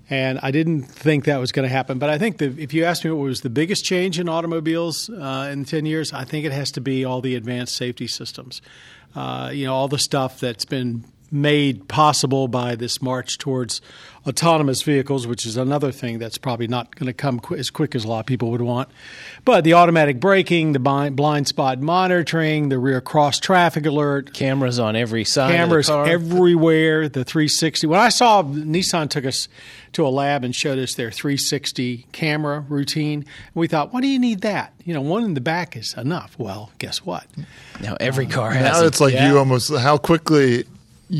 And 0.09 0.37
I 0.43 0.51
didn't 0.51 0.83
think 0.83 1.25
that 1.25 1.37
was 1.37 1.53
going 1.53 1.67
to 1.67 1.73
happen. 1.73 1.97
But 1.97 2.09
I 2.09 2.17
think 2.17 2.39
that 2.39 2.59
if 2.59 2.73
you 2.73 2.83
ask 2.83 3.05
me 3.05 3.11
what 3.11 3.23
was 3.23 3.39
the 3.39 3.49
biggest 3.49 3.85
change 3.85 4.19
in 4.19 4.27
automobiles 4.27 5.09
uh, 5.09 5.49
in 5.51 5.63
10 5.63 5.85
years, 5.85 6.11
I 6.11 6.25
think 6.25 6.45
it 6.45 6.51
has 6.51 6.71
to 6.71 6.81
be 6.81 7.05
all 7.05 7.21
the 7.21 7.35
advanced 7.35 7.75
safety 7.75 8.07
systems. 8.07 8.61
Uh, 9.15 9.51
you 9.53 9.65
know, 9.65 9.73
all 9.73 9.87
the 9.87 9.97
stuff 9.97 10.41
that's 10.41 10.65
been 10.65 11.05
made 11.33 11.87
possible 11.87 12.47
by 12.47 12.75
this 12.75 13.01
march 13.01 13.37
towards 13.37 13.81
autonomous 14.25 14.83
vehicles, 14.83 15.27
which 15.27 15.45
is 15.45 15.57
another 15.57 15.91
thing 15.91 16.17
that's 16.17 16.37
probably 16.37 16.67
not 16.67 16.95
going 16.95 17.07
to 17.07 17.13
come 17.13 17.39
qu- 17.41 17.55
as 17.55 17.69
quick 17.69 17.93
as 17.93 18.05
a 18.05 18.07
lot 18.07 18.21
of 18.21 18.25
people 18.25 18.51
would 18.51 18.61
want. 18.61 18.87
But 19.43 19.65
the 19.65 19.73
automatic 19.73 20.19
braking, 20.19 20.71
the 20.71 20.79
blind, 20.79 21.17
blind 21.17 21.47
spot 21.49 21.81
monitoring, 21.81 22.69
the 22.69 22.77
rear 22.79 23.01
cross 23.01 23.39
traffic 23.39 23.85
alert, 23.85 24.33
Cameras 24.33 24.79
on 24.79 24.95
every 24.95 25.25
side. 25.25 25.53
cameras 25.53 25.89
of 25.89 25.99
the 25.99 26.03
car. 26.05 26.13
everywhere. 26.13 27.09
The 27.09 27.25
360. 27.25 27.87
When 27.87 27.99
I 27.99 28.09
saw 28.09 28.43
Nissan 28.43 29.09
took 29.09 29.25
us 29.25 29.49
to 29.93 30.07
a 30.07 30.09
lab 30.09 30.45
and 30.45 30.55
showed 30.55 30.79
us 30.79 30.93
their 30.95 31.11
360 31.11 32.07
camera 32.13 32.61
routine, 32.69 33.25
we 33.53 33.67
thought, 33.67 33.91
why 33.91 33.99
do 33.99 34.07
you 34.07 34.19
need 34.19 34.41
that? 34.41 34.73
You 34.85 34.93
know, 34.93 35.01
one 35.01 35.25
in 35.25 35.33
the 35.33 35.41
back 35.41 35.75
is 35.75 35.93
enough. 35.95 36.35
Well, 36.37 36.71
guess 36.77 36.99
what? 37.05 37.25
now 37.81 37.97
every 37.99 38.25
um, 38.25 38.31
car 38.31 38.51
has. 38.51 38.71
Now 38.71 38.83
it. 38.83 38.87
it's 38.87 39.01
like 39.01 39.13
yeah. 39.13 39.29
you 39.29 39.37
almost 39.37 39.75
how 39.75 39.97
quickly 39.97 40.57
you- 40.59 40.65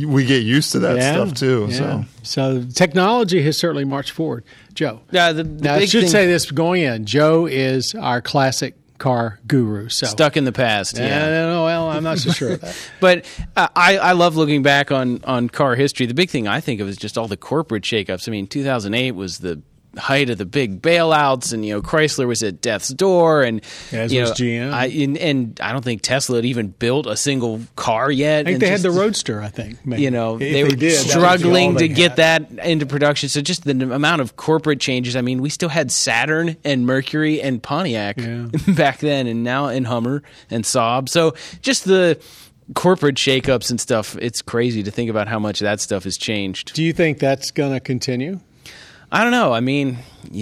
we 0.06 0.26
get 0.26 0.44
used 0.44 0.72
to 0.74 0.80
that 0.80 0.98
Yeah, 0.98 1.14
stuff 1.14 1.34
too. 1.36 1.68
yeah. 1.70 1.76
So 1.78 2.06
so 2.24 2.64
technology 2.74 3.42
has 3.44 3.58
certainly 3.58 3.86
marched 3.86 4.12
forward. 4.12 4.44
Joe. 4.74 5.02
Yeah, 5.12 5.32
the, 5.34 5.44
the 5.44 5.64
Now 5.64 5.74
I 5.76 5.86
should 5.86 6.02
thing- 6.02 6.10
say 6.10 6.26
this 6.26 6.50
going 6.52 6.82
in. 6.82 7.06
Joe 7.06 7.46
is 7.46 7.94
our 7.96 8.22
classic 8.22 8.76
car 8.98 9.40
guru. 9.48 9.90
So 9.90 10.08
stuck 10.08 10.38
in 10.38 10.46
the 10.46 10.52
past. 10.54 10.98
Yeah, 10.98 11.08
Yeah. 11.08 11.46
no, 11.48 11.66
well, 11.66 11.90
I'm 11.90 12.04
not 12.04 12.20
so 12.20 12.32
sure 12.32 12.52
of 12.54 12.62
that. 12.62 12.76
But 13.02 13.26
uh, 13.56 13.68
I, 13.76 13.98
I 13.98 14.12
love 14.14 14.36
looking 14.38 14.64
back 14.64 14.92
on, 14.92 15.22
on 15.26 15.50
car 15.50 15.76
history. 15.76 16.06
The 16.06 16.14
big 16.14 16.30
thing 16.30 16.48
I 16.48 16.62
think 16.62 16.80
of 16.80 16.88
is 16.88 16.96
just 16.98 17.18
all 17.18 17.28
the 17.28 17.36
corporate 17.38 17.84
shakeups. 17.84 18.28
I 18.28 18.32
mean, 18.32 18.48
2008 18.48 19.12
was 19.12 19.40
the 19.40 19.62
height 19.98 20.30
of 20.30 20.38
the 20.38 20.46
big 20.46 20.82
bailouts, 20.82 21.54
and 21.54 21.66
you 21.66 21.74
know 21.76 21.82
Chrysler 21.82 22.28
was 22.28 22.42
at 22.44 22.62
death's 22.62 22.90
door, 22.90 23.44
and 23.44 23.62
As 23.92 24.12
you 24.12 24.22
was 24.22 24.32
know, 24.32 24.36
GM. 24.36 24.72
I, 24.74 24.86
and, 24.88 25.18
and 25.18 25.60
I 25.62 25.72
don't 25.72 25.84
think 25.84 26.02
Tesla 26.02 26.38
had 26.38 26.46
even 26.46 26.70
built 26.70 27.06
a 27.08 27.16
single 27.16 27.62
car 27.76 28.12
yet. 28.12 28.48
I 28.48 28.52
think 28.52 28.60
they 28.62 28.70
had 28.70 28.82
the 28.82 28.92
Roadster. 28.92 29.42
I 29.42 29.50
think 29.50 29.86
maybe. 29.86 30.02
you 30.04 30.12
know 30.12 30.36
If 30.36 30.40
they, 30.40 30.64
were 30.64 30.70
did, 30.70 30.82
was 30.94 31.10
struggling 31.12 31.74
to 31.74 31.80
they 31.80 31.88
get 31.88 32.18
had. 32.18 32.50
that 32.50 32.66
into 32.66 32.86
production 32.86 33.30
so 33.30 33.42
just 33.42 33.64
the 33.66 33.72
n- 33.72 33.92
amount 33.92 34.22
of 34.22 34.36
corporate 34.36 34.80
changes 34.80 35.16
i 35.16 35.22
mean 35.22 35.42
we 35.42 35.50
still 35.50 35.70
had 35.70 35.92
saturn 35.92 36.56
and 36.64 36.86
mercury 36.86 37.42
and 37.42 37.62
pontiac 37.62 38.18
Yeah. 38.18 38.48
back 38.70 39.00
then 39.00 39.28
and 39.28 39.44
now 39.44 39.68
in 39.68 39.84
hummer 39.86 40.24
and 40.50 40.64
saab 40.64 41.10
so 41.10 41.34
just 41.62 41.86
the 41.86 42.20
corporate 42.76 43.16
shakeups 43.16 43.70
and 43.70 43.80
stuff 43.80 44.16
it's 44.20 44.42
crazy 44.42 44.84
to 44.84 44.92
think 44.92 45.10
about 45.10 45.28
how 45.28 45.40
much 45.40 45.60
that 45.60 45.80
stuff 45.82 46.04
has 46.06 46.18
changed 46.18 46.74
Do 46.74 46.84
you 46.84 46.94
think 46.94 47.20
that's 47.20 47.52
going 47.52 47.74
to 47.74 47.80
continue? 47.80 48.40
I 49.14 49.24
don't 49.24 49.32
know 49.32 49.54
i 49.54 49.60
mean 49.62 49.98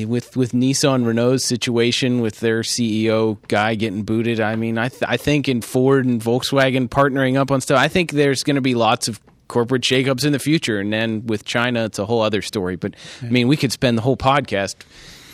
with 0.08 0.36
with 0.36 0.54
nissan 0.54 1.06
renault's 1.06 1.46
situation 1.46 2.22
with 2.22 2.40
their 2.40 2.62
ceo 2.62 3.38
guy 3.48 3.75
getting 3.75 4.01
booted 4.04 4.40
i 4.40 4.56
mean 4.56 4.78
i 4.80 4.90
th- 4.90 5.04
i 5.08 5.18
think 5.18 5.48
in 5.48 5.62
ford 5.62 6.06
and 6.06 6.22
volkswagen 6.22 6.88
partnering 6.88 7.38
up 7.38 7.51
on 7.51 7.62
stuff 7.62 7.78
i 7.78 7.88
think 7.88 8.12
there's 8.12 8.44
going 8.44 8.56
to 8.56 8.62
be 8.62 8.74
lots 8.74 9.08
of 9.08 9.20
corporate 9.48 9.84
shakeups 9.84 10.25
in 10.25 10.32
the 10.32 10.40
future 10.40 10.80
and 10.80 10.92
then 10.92 11.25
with 11.28 11.46
china 11.46 11.86
it's 11.86 12.00
a 12.00 12.06
whole 12.06 12.22
other 12.22 12.42
story 12.42 12.75
but 12.78 12.96
i 13.22 13.25
mean 13.25 13.48
we 13.48 13.58
could 13.58 13.72
spend 13.72 13.98
the 13.98 14.01
whole 14.01 14.18
podcast 14.18 14.75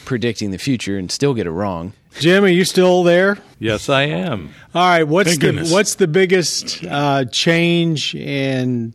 predicting 0.05 0.51
the 0.51 0.57
future 0.57 0.97
and 0.97 1.11
still 1.11 1.33
get 1.33 1.45
it 1.45 1.51
wrong. 1.51 1.91
Jim, 2.19 2.45
are 2.45 2.47
you 2.47 2.63
still 2.63 3.03
there? 3.03 3.37
Yes, 3.59 3.89
I 3.89 4.03
am. 4.03 4.53
All 4.73 4.87
right. 4.87 5.03
What's 5.03 5.31
Thank 5.31 5.41
the 5.41 5.47
goodness. 5.47 5.69
what's 5.71 5.95
the 5.95 6.07
biggest 6.07 6.81
uh, 6.85 7.25
change 7.25 8.15
in 8.15 8.93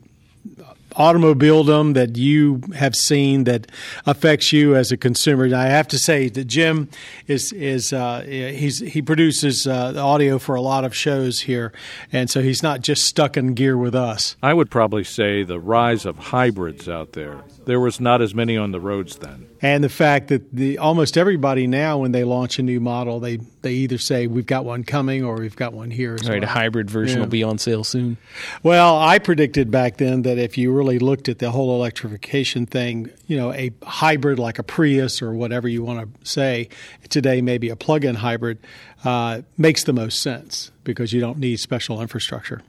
automobiledom 0.94 1.94
that 1.94 2.16
you 2.16 2.62
have 2.74 2.94
seen 2.94 3.44
that 3.44 3.70
affects 4.06 4.52
you 4.52 4.74
as 4.74 4.92
a 4.92 4.96
consumer? 4.96 5.54
I 5.54 5.66
have 5.66 5.88
to 5.88 5.98
say 5.98 6.28
that 6.28 6.44
Jim 6.44 6.88
is 7.26 7.52
is 7.52 7.92
uh, 7.92 8.22
he's 8.22 8.78
he 8.80 9.02
produces 9.02 9.66
uh, 9.66 9.92
the 9.92 10.00
audio 10.00 10.38
for 10.38 10.54
a 10.54 10.60
lot 10.60 10.84
of 10.84 10.94
shows 10.94 11.40
here, 11.40 11.72
and 12.12 12.30
so 12.30 12.40
he's 12.42 12.62
not 12.62 12.80
just 12.80 13.02
stuck 13.04 13.36
in 13.36 13.54
gear 13.54 13.76
with 13.76 13.94
us. 13.94 14.36
I 14.42 14.54
would 14.54 14.70
probably 14.70 15.04
say 15.04 15.42
the 15.42 15.58
rise 15.60 16.04
of 16.06 16.16
hybrids 16.18 16.88
out 16.88 17.12
there. 17.12 17.42
There 17.64 17.80
was 17.80 18.00
not 18.00 18.20
as 18.20 18.34
many 18.34 18.56
on 18.56 18.72
the 18.72 18.80
roads 18.80 19.16
then. 19.16 19.46
and 19.60 19.84
the 19.84 19.88
fact 19.88 20.28
that 20.28 20.52
the 20.52 20.78
almost 20.78 21.16
everybody 21.16 21.66
now 21.66 21.98
when 21.98 22.12
they 22.12 22.24
launch 22.24 22.58
a 22.58 22.62
new 22.62 22.80
model 22.80 23.20
they 23.20 23.38
they 23.62 23.72
either 23.72 23.98
say 23.98 24.26
we've 24.26 24.46
got 24.46 24.64
one 24.64 24.84
coming 24.84 25.24
or 25.24 25.36
we've 25.36 25.56
got 25.56 25.72
one 25.72 25.90
here 25.90 26.16
right, 26.28 26.42
a 26.42 26.46
hybrid 26.46 26.90
version 26.90 27.18
Yeah. 27.18 27.24
will 27.24 27.30
be 27.30 27.42
on 27.42 27.58
sale 27.58 27.84
soon. 27.84 28.16
Well, 28.62 28.98
I 28.98 29.18
predicted 29.18 29.70
back 29.70 29.96
then 29.96 30.22
that 30.22 30.38
if 30.38 30.58
you 30.58 30.72
really 30.72 30.98
looked 30.98 31.28
at 31.28 31.38
the 31.38 31.50
whole 31.50 31.74
electrification 31.76 32.66
thing, 32.66 33.10
you 33.26 33.36
know, 33.36 33.52
a 33.52 33.70
hybrid 33.84 34.38
like 34.38 34.58
a 34.58 34.62
Prius 34.62 35.22
or 35.22 35.32
whatever 35.32 35.68
you 35.68 35.82
want 35.82 36.00
to 36.22 36.28
say 36.28 36.68
today, 37.08 37.40
maybe 37.40 37.68
a 37.68 37.76
plug-in 37.76 38.16
hybrid, 38.16 38.58
uh, 39.04 39.42
makes 39.56 39.84
the 39.84 39.92
most 39.92 40.20
sense 40.20 40.70
because 40.84 41.12
you 41.12 41.20
don't 41.20 41.38
need 41.38 41.58
special 41.58 42.00
infrastructure. 42.02 42.62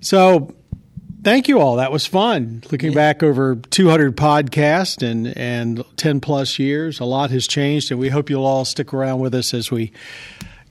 So 0.00 0.54
thank 1.26 1.48
you 1.48 1.58
all. 1.58 1.74
That 1.74 1.90
was 1.90 2.06
fun. 2.06 2.62
Looking 2.70 2.94
back 2.94 3.20
over 3.20 3.56
200 3.56 4.16
podcasts 4.16 5.02
and, 5.02 5.36
and 5.36 5.84
10 5.96 6.20
plus 6.20 6.60
years, 6.60 7.00
a 7.00 7.04
lot 7.04 7.32
has 7.32 7.48
changed, 7.48 7.90
and 7.90 7.98
we 7.98 8.10
hope 8.10 8.30
you'll 8.30 8.46
all 8.46 8.64
stick 8.64 8.94
around 8.94 9.18
with 9.18 9.34
us 9.34 9.52
as 9.52 9.68
we 9.68 9.90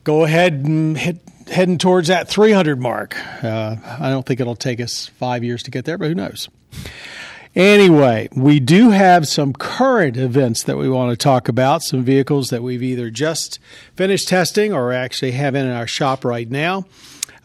go 0.02 0.24
ahead 0.24 0.54
and 0.54 0.96
hit, 0.96 1.20
heading 1.48 1.76
towards 1.76 2.08
that 2.08 2.30
300 2.30 2.80
mark. 2.80 3.14
Uh, 3.44 3.76
I 4.00 4.08
don't 4.08 4.24
think 4.24 4.40
it'll 4.40 4.56
take 4.56 4.80
us 4.80 5.08
five 5.08 5.44
years 5.44 5.62
to 5.64 5.70
get 5.70 5.84
there, 5.84 5.98
but 5.98 6.08
who 6.08 6.14
knows? 6.14 6.48
Anyway, 7.54 8.30
we 8.34 8.58
do 8.58 8.88
have 8.88 9.28
some 9.28 9.52
current 9.52 10.16
events 10.16 10.62
that 10.62 10.78
we 10.78 10.88
want 10.88 11.10
to 11.10 11.22
talk 11.22 11.50
about, 11.50 11.82
some 11.82 12.02
vehicles 12.02 12.48
that 12.48 12.62
we've 12.62 12.82
either 12.82 13.10
just 13.10 13.58
finished 13.94 14.28
testing 14.28 14.72
or 14.72 14.94
actually 14.94 15.32
have 15.32 15.54
in 15.54 15.70
our 15.70 15.86
shop 15.86 16.24
right 16.24 16.50
now. 16.50 16.86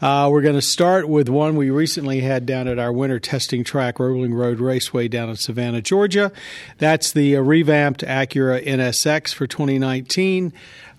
Uh, 0.01 0.27
we're 0.31 0.41
going 0.41 0.55
to 0.55 0.61
start 0.63 1.07
with 1.07 1.29
one 1.29 1.55
we 1.55 1.69
recently 1.69 2.21
had 2.21 2.43
down 2.47 2.67
at 2.67 2.79
our 2.79 2.91
winter 2.91 3.19
testing 3.19 3.63
track, 3.63 3.99
Roebling 3.99 4.33
Road 4.33 4.59
Raceway 4.59 5.07
down 5.07 5.29
in 5.29 5.35
Savannah, 5.35 5.79
Georgia. 5.79 6.31
That's 6.79 7.11
the 7.11 7.35
uh, 7.35 7.41
revamped 7.41 8.01
Acura 8.01 8.65
NSX 8.65 9.31
for 9.31 9.45
2019. 9.45 10.53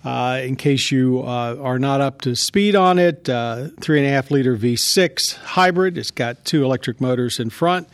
Uh, 0.05 0.41
in 0.45 0.55
case 0.55 0.93
you 0.93 1.21
uh, 1.21 1.57
are 1.61 1.81
not 1.81 2.01
up 2.01 2.21
to 2.21 2.37
speed 2.37 2.77
on 2.77 3.01
it, 3.01 3.29
uh, 3.29 3.69
three 3.81 3.99
and 3.99 4.07
a 4.07 4.11
half 4.11 4.31
liter 4.31 4.57
V6 4.57 5.35
hybrid. 5.37 5.99
It's 5.99 6.13
got 6.13 6.45
two 6.45 6.65
electric 6.65 7.01
motors 7.01 7.41
in 7.41 7.51
front 7.51 7.89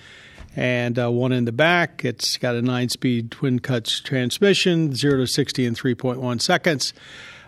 and 0.56 0.98
uh, 0.98 1.10
one 1.10 1.32
in 1.32 1.46
the 1.46 1.52
back. 1.52 2.04
It's 2.04 2.36
got 2.36 2.54
a 2.54 2.60
nine 2.60 2.90
speed 2.90 3.30
twin 3.30 3.60
clutch 3.60 4.02
transmission, 4.04 4.94
0 4.94 5.18
to 5.18 5.26
60 5.26 5.64
in 5.64 5.74
3.1 5.74 6.42
seconds. 6.42 6.92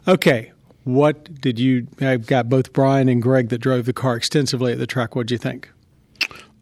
Okay, 0.09 0.53
what 0.85 1.41
did 1.41 1.59
you? 1.59 1.87
I've 2.01 2.27
got 2.27 2.49
both 2.49 2.73
Brian 2.73 3.09
and 3.09 3.23
Greg 3.23 3.49
that 3.51 3.59
drove 3.59 3.87
the 3.87 3.93
car 3.93 4.17
extensively 4.17 4.73
at 4.73 4.79
the 4.79 4.87
track. 4.87 5.15
What 5.15 5.27
do 5.27 5.35
you 5.35 5.39
think? 5.39 5.71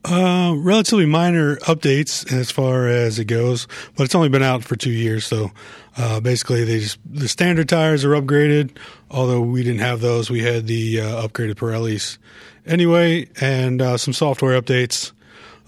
Uh, 0.05 0.55
relatively 0.57 1.07
minor 1.07 1.57
updates 1.57 2.33
as 2.33 2.51
far 2.51 2.87
as 2.87 3.19
it 3.19 3.25
goes, 3.25 3.67
but 3.97 4.05
it's 4.05 4.15
only 4.15 4.29
been 4.29 4.43
out 4.43 4.63
for 4.63 4.77
two 4.77 4.93
years. 4.93 5.27
So 5.27 5.51
uh, 5.97 6.21
basically, 6.21 6.65
they 6.65 6.79
just 6.79 6.99
the 7.05 7.29
standard 7.29 7.69
tires 7.69 8.05
are 8.05 8.11
upgraded. 8.11 8.77
Although 9.11 9.41
we 9.41 9.63
didn't 9.63 9.81
have 9.81 10.01
those, 10.01 10.31
we 10.31 10.43
had 10.43 10.67
the 10.67 11.01
uh, 11.01 11.27
upgraded 11.27 11.55
Pirellis 11.55 12.19
anyway, 12.65 13.29
and 13.41 13.83
uh, 13.83 13.97
some 13.97 14.15
software 14.15 14.61
updates. 14.61 15.13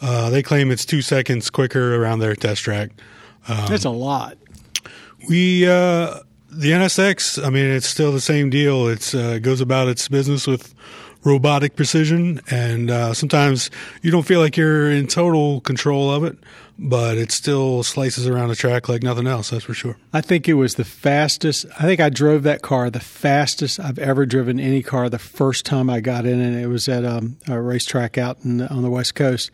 Uh, 0.01 0.31
they 0.31 0.43
claim 0.43 0.71
it's 0.71 0.87
two 0.87 1.03
seconds 1.03 1.51
quicker 1.51 1.97
around 1.97 2.21
their 2.21 2.35
test 2.35 2.63
track. 2.63 2.91
That's 3.47 3.85
a 3.85 3.91
lot. 3.91 4.39
We 5.29 5.69
uh, 5.69 6.21
the 6.51 6.73
NSX. 6.73 7.45
I 7.45 7.51
mean, 7.51 7.67
it's 7.67 7.87
still 7.87 8.13
the 8.13 8.21
same 8.21 8.51
deal. 8.51 8.85
Uh, 8.85 8.93
it 8.93 9.43
goes 9.43 9.61
about 9.61 9.89
its 9.89 10.09
business 10.09 10.47
with 10.47 10.75
robotic 11.23 11.77
precision, 11.77 12.41
and 12.51 12.91
uh, 12.91 13.15
sometimes 13.15 13.71
you 14.03 14.11
don't 14.11 14.25
feel 14.25 14.41
like 14.41 14.57
you're 14.57 14.91
in 14.91 15.07
total 15.07 15.61
control 15.61 16.11
of 16.11 16.25
it, 16.25 16.39
but 16.79 17.19
it 17.19 17.31
still 17.31 17.83
slices 17.83 18.27
around 18.27 18.49
the 18.49 18.57
track 18.57 18.89
like 18.89 19.03
nothing 19.03 19.27
else. 19.27 19.51
That's 19.51 19.65
for 19.65 19.75
sure. 19.75 19.97
I 20.13 20.21
think 20.23 20.49
it 20.49 20.55
was 20.55 20.77
the 20.77 20.85
fastest. 20.85 21.67
I 21.79 21.83
think 21.83 22.01
I 22.01 22.09
drove 22.09 22.43
that 22.45 22.63
car 22.63 22.91
the 22.91 23.01
fastest 23.01 23.79
I've 23.79 23.99
ever 23.99 24.25
driven 24.25 24.59
any 24.59 24.83
car 24.83 25.09
the 25.09 25.19
first 25.19 25.67
time 25.67 25.91
I 25.91 26.01
got 26.01 26.25
in, 26.25 26.41
and 26.41 26.57
it 26.57 26.69
was 26.69 26.89
at 26.89 27.05
um, 27.05 27.37
a 27.47 27.61
racetrack 27.61 28.17
out 28.17 28.39
in, 28.45 28.63
on 28.63 28.83
the 28.83 28.91
West 28.91 29.15
Coast. 29.15 29.51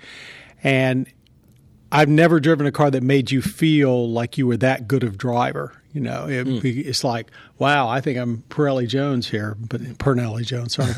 And 0.63 1.07
I've 1.91 2.09
never 2.09 2.41
driven 2.41 2.67
a 2.67 2.73
car 2.73 2.91
that 2.91 3.03
made 3.03 3.31
you 3.31 3.43
feel 3.43 4.11
like 4.11 4.39
you 4.39 4.47
were 4.47 4.57
that 4.59 4.89
good 4.89 5.03
of 5.03 5.19
driver. 5.19 5.73
You 5.97 6.03
know, 6.03 6.29
it, 6.29 6.47
it's 6.63 7.05
like, 7.05 7.31
wow, 7.59 7.89
I 7.89 8.03
think 8.03 8.19
I'm 8.19 8.43
Pirelli 8.51 8.87
Jones 8.87 9.31
here, 9.31 9.57
but 9.59 9.81
Parnelli 9.97 10.45
Jones. 10.45 10.75
Sorry, 10.75 10.93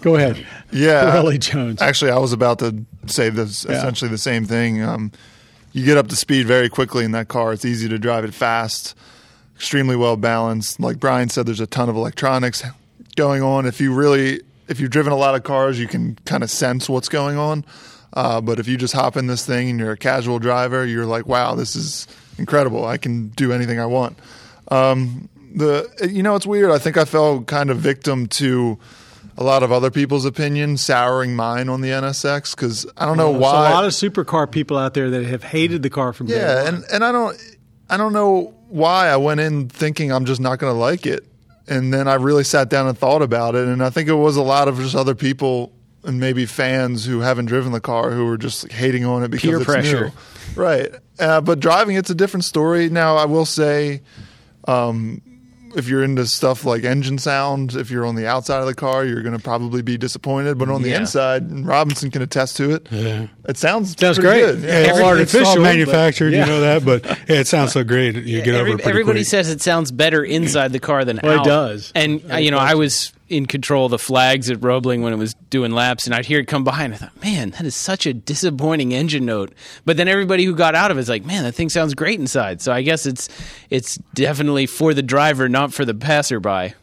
go 0.00 0.14
ahead. 0.14 0.46
Yeah. 0.70 1.06
Pirelli 1.10 1.40
Jones. 1.40 1.82
Actually, 1.82 2.12
I 2.12 2.18
was 2.18 2.32
about 2.32 2.60
to 2.60 2.84
say 3.06 3.30
this 3.30 3.64
Yeah. 3.68 3.78
essentially 3.78 4.08
the 4.12 4.16
same 4.16 4.44
thing. 4.44 4.80
Um, 4.80 5.10
you 5.72 5.84
get 5.84 5.96
up 5.98 6.06
to 6.06 6.14
speed 6.14 6.46
very 6.46 6.68
quickly 6.68 7.04
in 7.04 7.10
that 7.10 7.26
car. 7.26 7.52
It's 7.52 7.64
easy 7.64 7.88
to 7.88 7.98
drive 7.98 8.24
it 8.24 8.32
fast, 8.32 8.94
extremely 9.56 9.96
well 9.96 10.16
balanced. 10.16 10.78
Like 10.78 11.00
Brian 11.00 11.30
said, 11.30 11.46
there's 11.46 11.58
a 11.58 11.66
ton 11.66 11.88
of 11.88 11.96
electronics 11.96 12.62
going 13.16 13.42
on. 13.42 13.66
If 13.66 13.80
you 13.80 13.92
really, 13.92 14.40
if 14.68 14.78
you've 14.78 14.90
driven 14.92 15.12
a 15.12 15.16
lot 15.16 15.34
of 15.34 15.42
cars, 15.42 15.80
you 15.80 15.88
can 15.88 16.16
kind 16.26 16.44
of 16.44 16.50
sense 16.50 16.88
what's 16.88 17.08
going 17.08 17.36
on. 17.36 17.64
Uh, 18.12 18.40
but 18.40 18.60
if 18.60 18.68
you 18.68 18.76
just 18.76 18.94
hop 18.94 19.16
in 19.16 19.26
this 19.26 19.44
thing 19.44 19.68
and 19.70 19.80
you're 19.80 19.90
a 19.90 19.96
casual 19.96 20.38
driver, 20.38 20.86
you're 20.86 21.06
like, 21.06 21.26
wow, 21.26 21.56
this 21.56 21.74
is 21.74 22.06
incredible. 22.38 22.84
I 22.86 22.96
can 22.98 23.30
do 23.30 23.52
anything 23.52 23.80
I 23.80 23.86
want. 23.86 24.16
Um, 24.68 25.28
the 25.54 26.08
you 26.12 26.22
know 26.22 26.34
it's 26.34 26.46
weird. 26.46 26.70
I 26.70 26.78
think 26.78 26.96
I 26.96 27.04
fell 27.04 27.42
kind 27.42 27.70
of 27.70 27.78
victim 27.78 28.26
to 28.28 28.78
a 29.36 29.42
lot 29.44 29.62
of 29.62 29.72
other 29.72 29.90
people's 29.90 30.24
opinion, 30.24 30.76
souring 30.76 31.34
mine 31.34 31.68
on 31.68 31.80
the 31.80 31.88
NSX 31.88 32.54
because 32.56 32.86
I 32.96 33.06
don't 33.06 33.16
know 33.16 33.30
There's 33.32 33.42
why. 33.42 33.70
a 33.70 33.74
lot 33.74 33.84
of 33.84 33.92
supercar 33.92 34.50
people 34.50 34.76
out 34.78 34.94
there 34.94 35.10
that 35.10 35.24
have 35.24 35.42
hated 35.42 35.82
the 35.82 35.90
car 35.90 36.12
from 36.12 36.28
yeah, 36.28 36.66
and 36.68 36.84
and 36.92 37.04
I 37.04 37.12
don't 37.12 37.36
I 37.88 37.96
don't 37.96 38.12
know 38.12 38.54
why 38.68 39.08
I 39.08 39.16
went 39.16 39.40
in 39.40 39.68
thinking 39.68 40.10
I'm 40.12 40.24
just 40.24 40.40
not 40.40 40.58
going 40.58 40.72
to 40.72 40.78
like 40.78 41.06
it, 41.06 41.24
and 41.68 41.92
then 41.92 42.08
I 42.08 42.14
really 42.14 42.44
sat 42.44 42.68
down 42.68 42.88
and 42.88 42.96
thought 42.98 43.22
about 43.22 43.54
it, 43.54 43.68
and 43.68 43.82
I 43.82 43.90
think 43.90 44.08
it 44.08 44.14
was 44.14 44.36
a 44.36 44.42
lot 44.42 44.68
of 44.68 44.78
just 44.78 44.94
other 44.94 45.14
people 45.14 45.72
and 46.02 46.20
maybe 46.20 46.44
fans 46.46 47.06
who 47.06 47.20
haven't 47.20 47.46
driven 47.46 47.72
the 47.72 47.80
car 47.80 48.10
who 48.10 48.26
were 48.26 48.36
just 48.36 48.70
hating 48.70 49.04
on 49.06 49.22
it 49.22 49.30
because 49.30 49.48
Peer 49.48 49.56
it's 49.56 49.64
pressure. 49.64 50.12
new. 50.56 50.62
right? 50.62 50.90
Uh, 51.18 51.40
but 51.40 51.60
driving 51.60 51.96
it's 51.96 52.10
a 52.10 52.14
different 52.14 52.44
story. 52.44 52.88
Now 52.90 53.16
I 53.16 53.24
will 53.24 53.46
say. 53.46 54.02
Um, 54.66 55.22
if 55.76 55.88
you're 55.88 56.04
into 56.04 56.24
stuff 56.26 56.64
like 56.64 56.84
engine 56.84 57.18
sound, 57.18 57.74
if 57.74 57.90
you're 57.90 58.06
on 58.06 58.14
the 58.14 58.28
outside 58.28 58.60
of 58.60 58.66
the 58.66 58.76
car, 58.76 59.04
you're 59.04 59.22
going 59.22 59.36
to 59.36 59.42
probably 59.42 59.82
be 59.82 59.98
disappointed. 59.98 60.56
But 60.56 60.68
on 60.68 60.82
the 60.82 60.90
Yeah. 60.90 61.00
inside, 61.00 61.42
and 61.42 61.66
Robinson 61.66 62.12
can 62.12 62.22
attest 62.22 62.56
to 62.58 62.70
it. 62.76 62.86
Yeah. 62.92 63.26
It 63.48 63.56
sounds 63.56 63.96
Sounds 63.98 64.20
great. 64.20 64.40
Good. 64.42 64.60
Yeah, 64.60 64.68
Yeah. 64.68 64.78
it's 64.78 64.88
Every- 64.90 65.02
all 65.02 65.16
it's 65.16 65.34
all 65.34 65.40
artificial, 65.40 65.62
manufactured, 65.64 66.30
but- 66.30 66.36
yeah. 66.36 66.44
you 66.46 66.50
know 66.52 66.60
that, 66.60 66.84
but 66.84 67.04
yeah, 67.28 67.40
it 67.40 67.48
sounds 67.48 67.72
so 67.72 67.82
great. 67.82 68.14
You 68.14 68.40
get 68.42 68.54
over 68.54 68.60
Every- 68.60 68.70
it 68.70 68.74
pretty 68.76 68.90
everybody 68.90 69.18
quick. 69.20 69.26
says 69.26 69.50
it 69.50 69.62
sounds 69.62 69.90
better 69.90 70.22
inside 70.22 70.72
the 70.72 70.78
car 70.78 71.04
than 71.04 71.18
Well, 71.20 71.40
it 71.42 71.44
does. 71.44 71.90
And 71.96 72.22
uh, 72.32 72.36
you 72.36 72.52
know, 72.52 72.58
I 72.58 72.74
was 72.74 73.12
in 73.36 73.46
control 73.46 73.86
of 73.86 73.90
the 73.90 73.98
flags 73.98 74.50
at 74.50 74.62
Roebling 74.62 75.02
when 75.02 75.12
it 75.12 75.16
was 75.16 75.34
doing 75.50 75.72
laps, 75.72 76.06
and 76.06 76.14
I'd 76.14 76.26
hear 76.26 76.40
it 76.40 76.46
come 76.46 76.64
by, 76.64 76.82
and 76.82 76.94
I 76.94 76.96
thought, 76.96 77.22
man, 77.22 77.50
that 77.50 77.64
is 77.64 77.74
such 77.74 78.06
a 78.06 78.14
disappointing 78.14 78.92
engine 78.92 79.24
note. 79.24 79.52
But 79.84 79.96
then 79.96 80.08
everybody 80.08 80.44
who 80.44 80.54
got 80.54 80.74
out 80.74 80.90
of 80.90 80.96
it 80.96 81.00
is 81.00 81.08
like, 81.08 81.24
man, 81.24 81.44
that 81.44 81.52
thing 81.52 81.68
sounds 81.68 81.94
great 81.94 82.18
inside. 82.20 82.60
So 82.62 82.72
I 82.72 82.82
guess 82.82 83.06
it's 83.06 83.28
it's 83.70 83.96
definitely 84.14 84.66
for 84.66 84.94
the 84.94 85.02
driver, 85.02 85.48
not 85.48 85.72
for 85.72 85.84
the 85.84 85.94
passerby. 85.94 86.74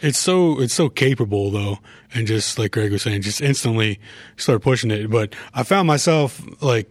It's 0.00 0.18
so 0.18 0.60
it's 0.60 0.74
so 0.74 0.88
capable 0.88 1.50
though, 1.50 1.78
and 2.14 2.26
just 2.26 2.58
like 2.58 2.72
Greg 2.72 2.92
was 2.92 3.02
saying, 3.02 3.22
just 3.22 3.40
instantly 3.40 4.00
start 4.36 4.62
pushing 4.62 4.90
it. 4.90 5.10
But 5.10 5.34
I 5.54 5.62
found 5.62 5.86
myself 5.86 6.40
like 6.60 6.90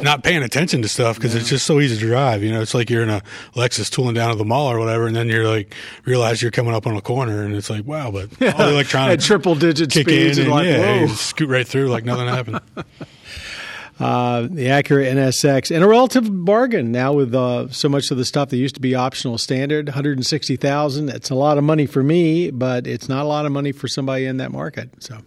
not 0.00 0.22
paying 0.22 0.42
attention 0.42 0.82
to 0.82 0.88
stuff 0.88 1.16
because 1.16 1.34
it's 1.34 1.48
just 1.48 1.66
so 1.66 1.80
easy 1.80 1.96
to 1.96 2.06
drive. 2.06 2.42
You 2.42 2.52
know, 2.52 2.60
it's 2.60 2.74
like 2.74 2.90
you're 2.90 3.02
in 3.02 3.10
a 3.10 3.22
Lexus 3.54 3.90
tooling 3.90 4.14
down 4.14 4.30
to 4.30 4.36
the 4.36 4.44
mall 4.44 4.70
or 4.70 4.78
whatever, 4.78 5.06
and 5.06 5.16
then 5.16 5.28
you're 5.28 5.48
like 5.48 5.74
realize 6.04 6.42
you're 6.42 6.50
coming 6.50 6.74
up 6.74 6.86
on 6.86 6.96
a 6.96 7.00
corner, 7.00 7.42
and 7.42 7.54
it's 7.54 7.70
like 7.70 7.86
wow, 7.86 8.10
but 8.10 8.30
all 8.54 8.66
the 8.66 8.72
electronics 8.72 9.24
At 9.24 9.26
triple 9.26 9.54
digit 9.54 9.90
kick 9.90 10.06
speeds 10.08 10.38
in, 10.38 10.44
and 10.44 10.52
like, 10.52 10.66
yeah, 10.66 10.78
whoa. 10.78 11.00
you 11.02 11.08
scoot 11.08 11.48
right 11.48 11.66
through 11.66 11.88
like 11.88 12.04
nothing 12.04 12.26
happened. 12.26 12.60
uh, 14.00 14.42
the 14.42 14.66
Acura 14.66 15.10
NSX, 15.12 15.74
and 15.74 15.82
a 15.82 15.88
relative 15.88 16.44
bargain 16.44 16.92
now 16.92 17.12
with 17.12 17.34
uh, 17.34 17.68
so 17.70 17.88
much 17.88 18.10
of 18.10 18.16
the 18.16 18.24
stuff 18.24 18.50
that 18.50 18.56
used 18.56 18.74
to 18.76 18.80
be 18.80 18.94
optional 18.94 19.38
standard, 19.38 19.86
one 19.86 19.94
hundred 19.94 20.18
and 20.18 20.26
sixty 20.26 20.56
thousand. 20.56 21.06
That's 21.06 21.30
a 21.30 21.34
lot 21.34 21.58
of 21.58 21.64
money 21.64 21.86
for 21.86 22.02
me, 22.02 22.50
but 22.50 22.86
it's 22.86 23.08
not 23.08 23.24
a 23.24 23.28
lot 23.28 23.46
of 23.46 23.52
money 23.52 23.72
for 23.72 23.88
somebody 23.88 24.26
in 24.26 24.36
that 24.36 24.52
market. 24.52 24.90
So, 25.00 25.18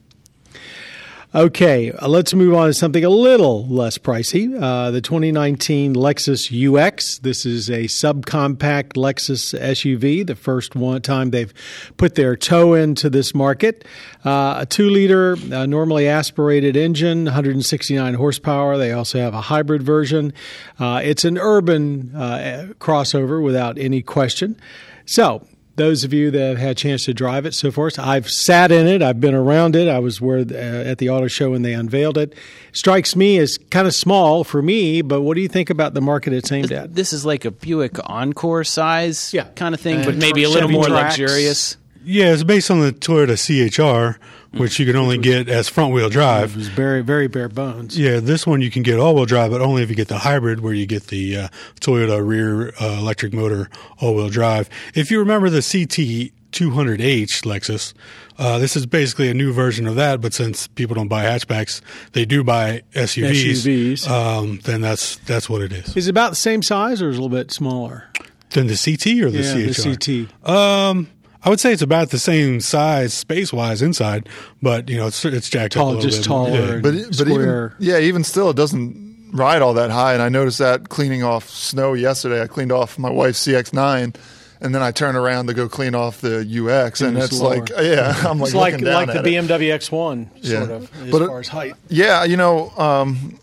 Okay, 1.34 1.94
uh, 1.94 2.10
let's 2.10 2.34
move 2.34 2.54
on 2.56 2.68
to 2.68 2.74
something 2.74 3.06
a 3.06 3.10
little 3.10 3.66
less 3.66 3.98
pricey. 3.98 4.54
Uh, 4.62 4.92
the 4.92 5.00
2019 5.00 5.96
Lexus 5.96 6.52
UX. 6.52 7.20
This 7.20 7.46
is 7.46 7.70
a 7.70 7.84
subcompact 7.84 8.98
Lexus 8.98 9.58
SUV. 9.58 10.28
The 10.28 10.36
first 10.36 10.76
one 10.76 11.02
time 11.02 11.30
they've 11.30 11.54
put 11.96 12.16
their 12.16 12.36
toe 12.36 12.74
into 12.74 13.10
this 13.10 13.34
market. 13.34 13.86
Uh, 14.26 14.58
a 14.60 14.66
two-liter, 14.66 15.38
uh, 15.54 15.66
normally 15.66 16.06
aspirated 16.06 16.76
engine, 16.76 17.24
169 17.24 18.14
horsepower. 18.16 18.78
They 18.78 18.92
also 18.92 19.18
have 19.20 19.34
a 19.34 19.40
hybrid 19.40 19.84
version. 19.84 20.34
Uh, 20.80 21.00
it's 21.02 21.24
an 21.24 21.38
urban 21.38 22.14
uh, 22.14 22.74
crossover 22.78 23.42
without 23.42 23.78
any 23.78 24.02
question. 24.02 24.58
So 25.06 25.48
those 25.82 26.04
of 26.04 26.14
you 26.14 26.30
that 26.32 26.40
have 26.50 26.58
had 26.58 26.70
a 26.72 26.76
chance 26.76 27.06
to 27.06 27.14
drive 27.14 27.46
it 27.46 27.54
so 27.54 27.72
far. 27.72 27.90
I've 27.98 28.30
sat 28.30 28.72
in 28.72 28.88
it. 28.88 29.02
I've 29.02 29.20
been 29.20 29.34
around 29.34 29.76
it. 29.76 29.88
I 29.88 29.98
was 30.00 30.22
where 30.22 30.40
uh, 30.40 30.54
at 30.92 31.00
the 31.00 31.10
auto 31.10 31.28
show 31.28 31.52
when 31.52 31.64
they 31.64 31.74
unveiled 31.74 32.18
it. 32.18 32.34
Strikes 32.72 33.16
me 33.16 33.38
as 33.40 33.58
kind 33.72 33.88
of 33.88 33.96
small 33.96 34.44
for 34.44 34.62
me, 34.62 35.02
but 35.02 35.22
what 35.22 35.36
do 35.36 35.42
you 35.42 35.48
think 35.48 35.70
about 35.70 35.94
the 35.94 36.02
market 36.02 36.34
it's 36.34 36.52
aimed 36.52 36.72
at? 36.72 36.94
This 36.94 37.12
is 37.14 37.26
like 37.26 37.46
a 37.46 37.52
Buick 37.52 37.98
Encore 38.10 38.64
size 38.64 39.34
Yeah. 39.34 39.46
kind 39.56 39.74
of 39.74 39.82
thing, 39.82 39.96
And 39.98 40.06
but 40.06 40.16
maybe 40.16 40.44
a 40.44 40.50
little 40.50 40.70
Chevy 40.70 40.74
more 40.74 40.86
Trax. 40.86 41.04
luxurious. 41.18 41.78
Yeah, 42.04 42.34
it's 42.34 42.44
based 42.44 42.72
on 42.72 42.80
the 42.82 42.92
Toyota 42.92 43.38
CHR, 43.38 44.20
which 44.58 44.80
you 44.80 44.86
can 44.86 44.96
only 44.96 45.18
get 45.18 45.48
as 45.48 45.70
front 45.70 45.94
wheel 45.94 46.10
drive. 46.10 46.54
It 46.54 46.58
was 46.58 46.68
very, 46.68 47.02
very 47.02 47.28
bare 47.28 47.50
bones. 47.50 47.98
Yeah, 47.98 48.20
this 48.20 48.46
one 48.46 48.62
you 48.62 48.72
can 48.72 48.84
get 48.84 49.00
all 49.00 49.16
wheel 49.16 49.26
drive, 49.26 49.52
but 49.52 49.62
only 49.62 49.84
if 49.84 49.90
you 49.90 49.96
get 49.96 50.08
the 50.08 50.20
hybrid, 50.20 50.62
where 50.62 50.74
you 50.74 50.86
get 50.86 51.08
the 51.08 51.38
uh, 51.38 51.48
Toyota 51.80 52.26
rear 52.26 52.74
uh, 52.82 52.98
electric 53.00 53.34
motor 53.34 53.70
all 54.00 54.16
wheel 54.16 54.30
drive. 54.30 54.70
If 54.96 55.12
you 55.12 55.20
remember 55.20 55.50
the 55.50 55.62
CT 55.62 56.34
200H 56.52 57.44
Lexus, 57.44 57.94
uh, 58.38 58.58
this 58.58 58.76
is 58.76 58.86
basically 58.86 59.30
a 59.30 59.34
new 59.34 59.54
version 59.54 59.88
of 59.88 59.96
that. 59.96 60.22
But 60.22 60.34
since 60.34 60.68
people 60.68 60.96
don't 60.96 61.08
buy 61.08 61.24
hatchbacks, 61.24 61.82
they 62.14 62.26
do 62.26 62.44
buy 62.44 62.82
SUVs. 62.94 63.66
SUVs. 63.66 64.10
Um, 64.10 64.60
then 64.64 64.82
that's 64.82 65.18
that's 65.18 65.50
what 65.50 65.62
it 65.62 65.72
is. 65.72 65.96
Is 65.96 66.08
it 66.08 66.12
about 66.12 66.32
the 66.32 66.36
same 66.36 66.62
size 66.62 67.02
or 67.02 67.10
is 67.10 67.16
it 67.16 67.20
a 67.20 67.22
little 67.22 67.38
bit 67.38 67.52
smaller? 67.52 68.06
Than 68.50 68.68
the 68.68 68.76
CT 68.76 69.24
or 69.24 69.30
the 69.30 69.44
yeah, 69.44 69.72
CHR? 69.72 69.90
the 69.96 70.28
CT. 70.44 70.50
Um, 70.50 71.08
I 71.44 71.50
would 71.50 71.60
say 71.60 71.74
it's 71.74 71.82
about 71.82 72.10
the 72.12 72.20
same 72.20 72.60
size 72.62 73.14
space 73.14 73.52
wise 73.52 73.82
inside, 73.82 74.30
but 74.62 74.90
you 74.90 74.98
know 74.98 75.08
it's 75.08 75.24
it's 75.26 75.50
jacked 75.50 75.76
up 75.76 75.84
a 75.84 75.86
little 75.88 76.02
just 76.02 76.20
bit. 76.20 76.26
taller. 76.28 76.50
Yeah. 76.52 76.72
and 76.74 76.84
but 76.84 76.94
but 76.94 77.16
square. 77.16 77.74
even 77.80 77.88
yeah, 77.90 78.00
even 78.00 78.24
still, 78.24 78.50
it 78.52 78.56
doesn't 78.56 79.30
ride 79.34 79.62
all 79.62 79.74
that 79.76 79.90
high. 79.92 80.14
And 80.14 80.22
I 80.22 80.30
noticed 80.30 80.60
that 80.60 80.90
cleaning 80.90 81.24
off 81.24 81.50
snow 81.50 81.94
yesterday. 81.94 82.42
I 82.44 82.48
cleaned 82.48 82.72
off 82.72 83.00
my 83.00 83.10
wife's 83.10 83.46
CX9, 83.48 84.16
and 84.62 84.76
then 84.76 84.84
I 84.84 84.92
turn 84.92 85.16
around 85.16 85.48
to 85.48 85.54
go 85.56 85.68
clean 85.68 85.96
off 85.96 86.22
the 86.22 86.42
UX, 86.42 87.02
and 87.02 87.18
it's 87.18 87.28
it's 87.32 87.40
lower. 87.42 87.56
like 87.58 87.70
yeah, 87.70 88.14
I'm 88.28 88.38
like 88.40 88.48
it's 88.50 88.56
like 88.56 88.78
down 88.78 88.94
like 88.94 89.08
the 89.08 89.20
at 89.20 89.26
it. 89.26 89.34
BMW 89.34 89.74
X1 89.80 90.28
Yeah. 90.42 90.60
sort 90.60 90.72
of 90.72 91.04
as 91.06 91.12
But 91.12 91.22
it- 91.24 91.28
far 91.28 91.40
as 91.40 91.48
height. 91.48 91.74
Yeah, 91.90 92.24
you 92.24 92.38
know, 92.38 92.70
um, 92.78 93.40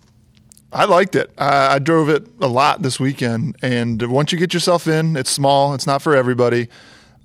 I 0.73 0.85
liked 0.85 1.17
it. 1.17 1.31
I, 1.39 1.75
I 1.75 1.79
drove 1.81 2.11
it 2.11 2.25
a 2.41 2.47
lot 2.47 2.83
this 2.83 3.01
weekend, 3.01 3.57
and 3.63 4.01
once 4.03 4.31
you 4.31 4.39
get 4.39 4.55
yourself 4.55 4.87
in, 4.87 5.17
it's 5.17 5.31
small. 5.31 5.75
It's 5.75 5.87
not 5.87 6.03
for 6.03 6.15
everybody, 6.15 6.69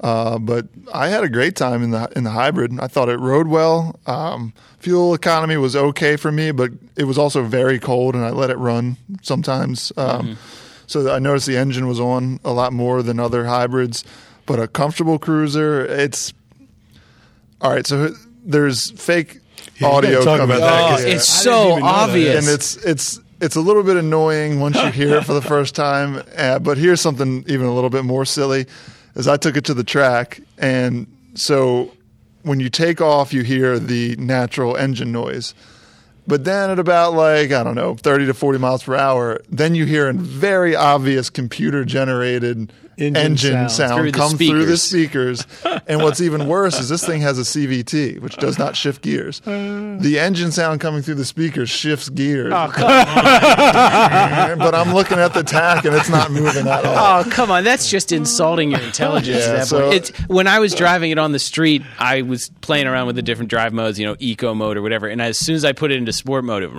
uh, 0.03 0.37
but 0.37 0.67
I 0.93 1.07
had 1.07 1.23
a 1.23 1.29
great 1.29 1.55
time 1.55 1.81
in 1.81 1.89
the 1.91 2.07
in 2.15 2.23
the 2.23 2.29
hybrid. 2.31 2.77
I 2.79 2.87
thought 2.87 3.09
it 3.09 3.19
rode 3.19 3.47
well. 3.47 3.99
Um, 4.05 4.53
fuel 4.79 5.13
economy 5.15 5.57
was 5.57 5.75
okay 5.75 6.17
for 6.17 6.31
me, 6.31 6.51
but 6.51 6.69
it 6.95 7.05
was 7.05 7.17
also 7.17 7.41
very 7.43 7.79
cold, 7.79 8.13
and 8.13 8.23
I 8.23 8.29
let 8.29 8.49
it 8.51 8.57
run 8.57 8.97
sometimes. 9.23 9.91
Um, 9.97 10.37
So 10.85 11.09
I 11.11 11.17
noticed 11.19 11.47
the 11.47 11.57
engine 11.57 11.87
was 11.87 11.99
on 11.99 12.39
a 12.43 12.51
lot 12.51 12.73
more 12.73 13.01
than 13.01 13.17
other 13.19 13.45
hybrids, 13.45 14.03
but 14.45 14.59
a 14.59 14.67
comfortable 14.67 15.17
cruiser. 15.17 15.85
It's 15.85 16.33
all 17.61 17.71
right. 17.71 17.87
So 17.87 18.13
there's 18.45 18.91
fake 18.91 19.39
Yeah, 19.79 19.87
audio 19.87 20.23
talk 20.23 20.39
coming 20.41 20.57
about 20.57 20.67
that, 20.67 20.81
Oh, 20.83 20.87
back. 20.89 20.95
'cause 20.97 21.03
it's 21.05 21.27
so 21.27 21.69
even 21.71 21.83
that. 21.83 21.89
obvious. 22.09 22.45
and 22.45 22.53
it's 22.53 22.75
it's 22.85 23.19
it's 23.41 23.55
a 23.55 23.61
little 23.61 23.83
bit 23.83 23.97
annoying 23.97 24.59
once 24.59 24.75
you 24.77 24.89
hear 24.91 25.15
it 25.17 25.25
for 25.25 25.33
the 25.33 25.41
first 25.55 25.73
time. 25.75 26.21
Uh, 26.37 26.59
but 26.59 26.77
here's 26.77 26.99
something 27.01 27.43
even 27.47 27.65
a 27.65 27.73
little 27.73 27.89
bit 27.89 28.03
more 28.03 28.25
silly: 28.25 28.65
is 29.15 29.27
I 29.27 29.37
took 29.37 29.57
it 29.57 29.65
to 29.65 29.73
the 29.73 29.83
track, 29.83 30.41
and 30.57 31.07
so 31.35 31.91
when 32.43 32.59
you 32.59 32.69
take 32.69 33.01
off, 33.01 33.33
you 33.33 33.43
hear 33.43 33.79
the 33.79 34.15
natural 34.17 34.75
engine 34.75 35.11
noise. 35.11 35.53
But 36.25 36.45
then 36.45 36.69
at 36.69 36.79
about 36.79 37.13
like 37.13 37.51
I 37.51 37.63
don't 37.63 37.75
know, 37.75 37.95
thirty 37.95 38.25
to 38.27 38.33
forty 38.33 38.59
miles 38.59 38.83
per 38.83 38.95
hour, 38.95 39.41
then 39.49 39.75
you 39.75 39.85
hear 39.85 40.07
a 40.09 40.13
very 40.13 40.75
obvious 40.75 41.29
computer 41.29 41.83
generated 41.83 42.71
Engine 42.97 43.15
engine, 43.25 43.69
sound. 43.69 43.99
Through 43.99 44.11
the 44.11 44.17
come 44.17 44.37
through 44.37 44.65
the 44.65 44.77
speakers. 44.77 45.45
and 45.87 46.01
what's 46.03 46.21
even 46.21 46.47
worse 46.47 46.79
is 46.79 46.89
this 46.89 47.05
thing 47.05 47.21
has 47.21 47.39
a 47.39 47.41
CVT, 47.41 48.19
which 48.21 48.37
does 48.37 48.59
not 48.59 48.75
shift 48.75 49.01
gears. 49.01 49.39
The 49.39 50.17
engine 50.19 50.51
sound 50.51 50.79
coming 50.81 51.01
through 51.01 51.15
the 51.15 51.25
speakers 51.25 51.69
shifts 51.69 52.09
gears. 52.09 52.53
Oh, 52.53 52.69
come, 52.71 52.85
on. 52.85 52.93
but 54.59 54.75
I'm 54.75 54.93
looking 54.93 55.17
at 55.17 55.33
the 55.33 55.43
tach 55.43 55.85
and 55.85 55.95
it's 55.95 56.09
not 56.09 56.31
moving 56.31 56.67
at 56.67 56.85
all. 56.85 57.21
oh, 57.25 57.29
come 57.29 57.51
on. 57.51 57.63
That's 57.63 57.89
just 57.89 58.11
insulting 58.11 58.71
your 58.71 58.81
intelligence 58.81 59.45
Yeah, 59.45 59.53
at 59.53 59.67
that 59.69 60.07
so- 60.07 60.25
when 60.27 60.47
I 60.47 60.59
was 60.59 60.73
driving 60.75 61.11
it 61.11 61.17
on 61.17 61.31
the 61.31 61.39
street, 61.39 61.81
I 61.99 62.21
was 62.21 62.49
playing 62.61 62.87
around 62.87 63.07
with 63.07 63.15
the 63.15 63.21
different 63.21 63.49
drive 63.49 63.73
modes, 63.73 63.99
you 63.99 64.05
know, 64.05 64.15
eco 64.19 64.53
mode 64.53 64.77
or 64.77 64.81
whatever. 64.81 65.07
And 65.07 65.21
as 65.21 65.37
soon 65.37 65.55
as 65.55 65.65
I 65.65 65.71
put 65.71 65.91
it 65.91 65.97
into 65.97 66.13
sport 66.13 66.43
mode, 66.43 66.63
it. 66.63 66.69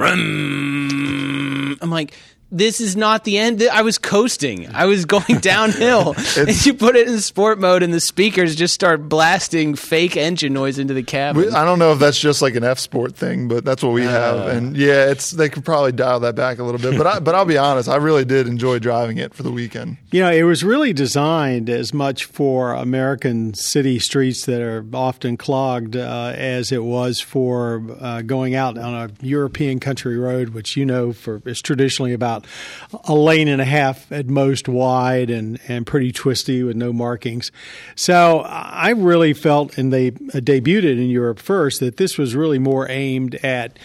I'm 1.83 1.90
like, 1.90 2.14
this 2.50 2.80
is 2.80 2.96
not 2.96 3.24
the 3.24 3.38
end. 3.38 3.62
I 3.72 3.83
was 3.83 3.98
coasting. 3.98 4.72
I 4.74 4.85
was 4.87 5.04
going 5.04 5.38
downhill. 5.40 6.14
and 6.38 6.66
you 6.66 6.74
put 6.74 6.94
it 6.96 7.09
in 7.09 7.18
sport 7.20 7.59
mode, 7.59 7.83
and 7.83 7.92
the 7.92 8.00
speakers 8.00 8.54
just 8.54 8.74
start 8.74 9.09
blasting 9.09 9.74
fake 9.74 10.16
engine 10.16 10.52
noise 10.52 10.78
into 10.78 10.94
the 10.94 11.02
cabin. 11.02 11.42
We- 11.46 11.50
I 11.50 11.64
don't 11.64 11.78
know 11.78 11.92
if 11.92 11.98
that's 11.98 12.18
just 12.18 12.42
like 12.42 12.54
an 12.54 12.64
F 12.64 12.78
Sport 12.78 13.16
thing, 13.16 13.48
but 13.48 13.64
that's 13.64 13.83
what 13.83 13.92
we 13.92 14.02
have. 14.02 14.46
And 14.48 14.76
yeah, 14.76 15.11
it's 15.11 15.30
they 15.33 15.48
could 15.48 15.64
probably 15.64 15.92
dial 15.92 16.20
that 16.20 16.35
back 16.37 16.59
a 16.59 16.64
little 16.64 16.80
bit. 16.80 16.96
But 16.96 17.07
I, 17.07 17.18
but 17.20 17.35
I'll 17.35 17.44
be 17.44 17.59
honest, 17.59 17.88
I 17.88 17.96
really 17.96 18.24
did 18.24 18.46
enjoy 18.46 18.78
driving 18.78 19.18
it 19.18 19.35
for 19.35 19.42
the 19.42 19.50
weekend. 19.50 19.96
You 20.12 20.20
know, 20.22 20.30
it 20.30 20.44
was 20.44 20.62
really 20.62 20.92
designed 20.92 21.68
as 21.70 21.92
much 21.92 22.24
for 22.24 22.72
American 22.72 23.54
city 23.54 23.98
streets 23.98 24.46
that 24.46 24.61
are 24.62 24.85
often 24.92 25.37
clogged 25.37 25.96
uh, 25.96 26.33
as 26.37 26.70
it 26.72 26.85
was 26.85 27.20
for 27.20 27.83
uh, 28.00 28.22
going 28.22 28.54
out 28.54 28.78
on 28.78 28.94
a 28.94 29.11
European 29.24 29.80
country 29.80 30.16
road, 30.16 30.50
which 30.50 30.76
you 30.76 30.85
know 30.87 31.12
for 31.12 31.42
is 31.46 31.61
traditionally 31.61 32.12
about 32.12 32.43
a 33.04 33.14
lane 33.14 33.48
and 33.48 33.61
a 33.61 33.64
half 33.64 34.11
at 34.12 34.26
most 34.26 34.68
wide 34.68 35.30
and, 35.30 35.59
and 35.68 35.87
pretty 35.87 36.12
twisty 36.12 36.62
with 36.62 36.76
no 36.76 36.92
markings. 36.92 37.50
So 37.94 38.40
I 38.40 38.90
really 38.90 39.33
felt, 39.33 39.78
and 39.78 39.92
they 39.92 40.11
debuted 40.11 40.85
it 40.85 40.98
in 40.98 41.09
Europe 41.09 41.38
first, 41.38 41.80
that 41.80 41.96
this 41.96 42.18
was 42.18 42.35
really 42.35 42.59
more 42.59 42.88
aimed 42.90 43.35
at 43.37 43.78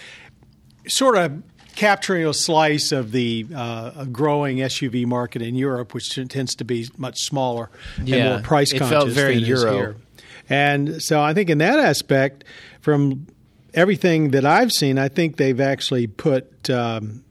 sort 0.88 1.18
of 1.18 1.44
capturing 1.76 2.26
a 2.26 2.34
slice 2.34 2.92
of 2.92 3.14
the 3.14 3.46
uh, 3.56 4.04
growing 4.06 4.58
SUV 4.58 5.06
market 5.06 5.42
in 5.42 5.56
Europe, 5.56 5.94
which 5.94 6.14
tends 6.28 6.56
to 6.56 6.66
be 6.66 6.90
much 6.98 7.20
smaller 7.22 7.70
and 7.98 8.10
more 8.10 8.40
price 8.40 8.74
it 8.74 8.80
conscious. 8.80 8.98
felt 8.98 9.10
very 9.10 9.36
Euro. 9.36 9.74
here. 9.74 9.96
And 10.50 11.02
so 11.02 11.22
I 11.22 11.34
think 11.34 11.50
in 11.50 11.60
that 11.60 11.80
aspect, 11.80 12.44
from 12.82 13.28
everything 13.74 14.32
that 14.32 14.46
I've 14.46 14.72
seen, 14.72 14.98
I 14.98 15.08
think 15.08 15.38
they've 15.38 15.60
actually 15.60 16.08
put. 16.08 16.70
Um, 16.70 17.24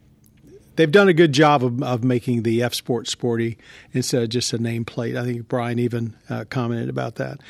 They've 0.79 0.91
done 0.91 1.09
a 1.09 1.13
good 1.13 1.33
job 1.33 1.65
of, 1.65 1.83
of 1.83 2.05
making 2.05 2.45
the 2.45 2.63
F 2.63 2.73
Sport 2.73 3.09
sporty 3.09 3.59
instead 3.93 4.23
of 4.23 4.29
just 4.29 4.53
a 4.53 4.59
nameplate. 4.59 5.21
I 5.21 5.25
think 5.25 5.49
Brian 5.49 5.79
even 5.81 6.15
uh, 6.31 6.45
commented 6.49 6.89
about 6.89 7.17
that. 7.17 7.41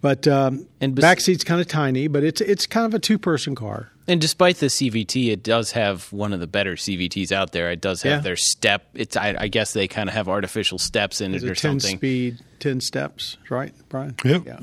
But 0.00 0.26
um, 0.26 0.66
And 0.80 0.94
bes- 0.94 1.02
back 1.02 1.20
seat's 1.20 1.44
kind 1.44 1.60
of 1.60 1.66
tiny, 1.68 2.08
but 2.08 2.24
it's 2.24 2.40
it's 2.40 2.66
kind 2.66 2.86
of 2.86 2.94
a 2.94 2.98
two 2.98 3.18
person 3.18 3.54
car. 3.54 3.90
And 4.06 4.20
despite 4.22 4.56
the 4.56 4.66
CVT, 4.68 5.30
it 5.30 5.42
does 5.42 5.72
have 5.72 6.10
one 6.14 6.32
of 6.32 6.40
the 6.40 6.46
better 6.46 6.76
CVTs 6.76 7.30
out 7.30 7.52
there. 7.52 7.70
It 7.70 7.82
does 7.82 8.00
have 8.02 8.10
Yeah. 8.12 8.20
their 8.20 8.36
step. 8.36 8.86
It's 8.94 9.16
I, 9.18 9.36
I 9.38 9.48
guess 9.48 9.74
they 9.74 9.86
kind 9.86 10.08
of 10.08 10.14
have 10.14 10.28
artificial 10.28 10.78
steps 10.78 11.20
in 11.20 11.34
It's 11.34 11.44
it 11.44 11.48
a 11.48 11.50
or 11.52 11.54
ten 11.54 11.78
something. 11.80 11.98
speed, 11.98 12.38
ten 12.58 12.80
steps, 12.80 13.36
right, 13.50 13.74
Brian? 13.90 14.14
Yep. 14.24 14.42
Yeah. 14.46 14.60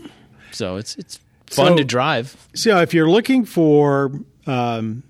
So 0.51 0.77
it's 0.77 0.95
it's 0.95 1.19
fun 1.45 1.73
So- 1.73 1.77
to 1.77 1.83
drive. 1.83 2.47
So 2.55 2.79
if 2.81 2.93
you're 2.95 3.09
looking 3.09 3.45
for 3.45 4.11
um, 4.47 5.03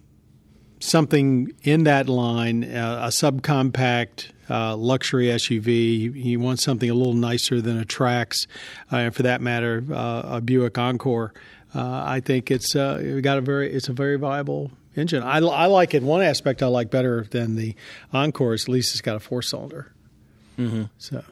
something 0.85 1.51
in 1.63 1.83
that 1.83 2.07
line, 2.07 2.63
uh, 2.63 3.01
a 3.05 3.07
subcompact 3.07 4.31
uh, 4.49 4.75
luxury 4.75 5.27
SUV, 5.27 6.13
you, 6.13 6.39
want 6.39 6.59
something 6.59 6.89
a 6.89 6.93
little 6.93 7.13
nicer 7.13 7.61
than 7.61 7.79
a 7.79 7.85
Trax, 7.85 8.47
uh, 8.91 8.97
and 8.97 9.15
for 9.15 9.23
that 9.23 9.41
matter, 9.41 9.83
uh, 9.91 10.21
a 10.25 10.41
Buick 10.41 10.77
Encore. 10.77 11.33
Uh, 11.73 12.03
I 12.05 12.19
think 12.19 12.51
it's 12.51 12.75
uh, 12.75 13.19
got 13.21 13.37
a 13.37 13.41
very 13.41 13.73
it's 13.73 13.89
a 13.89 13.93
very 13.93 14.17
viable 14.17 14.71
engine. 14.95 15.23
I, 15.23 15.39
I 15.39 15.65
like 15.65 15.93
it. 15.93 16.03
One 16.03 16.21
aspect 16.21 16.63
I 16.63 16.67
like 16.67 16.89
better 16.89 17.25
than 17.31 17.55
the 17.55 17.75
Encore 18.13 18.53
is 18.53 18.63
at 18.63 18.69
least 18.69 18.93
it's 18.93 19.01
got 19.01 19.15
a 19.15 19.19
four 19.19 19.41
cylinder. 19.41 19.91
So, 20.97 21.23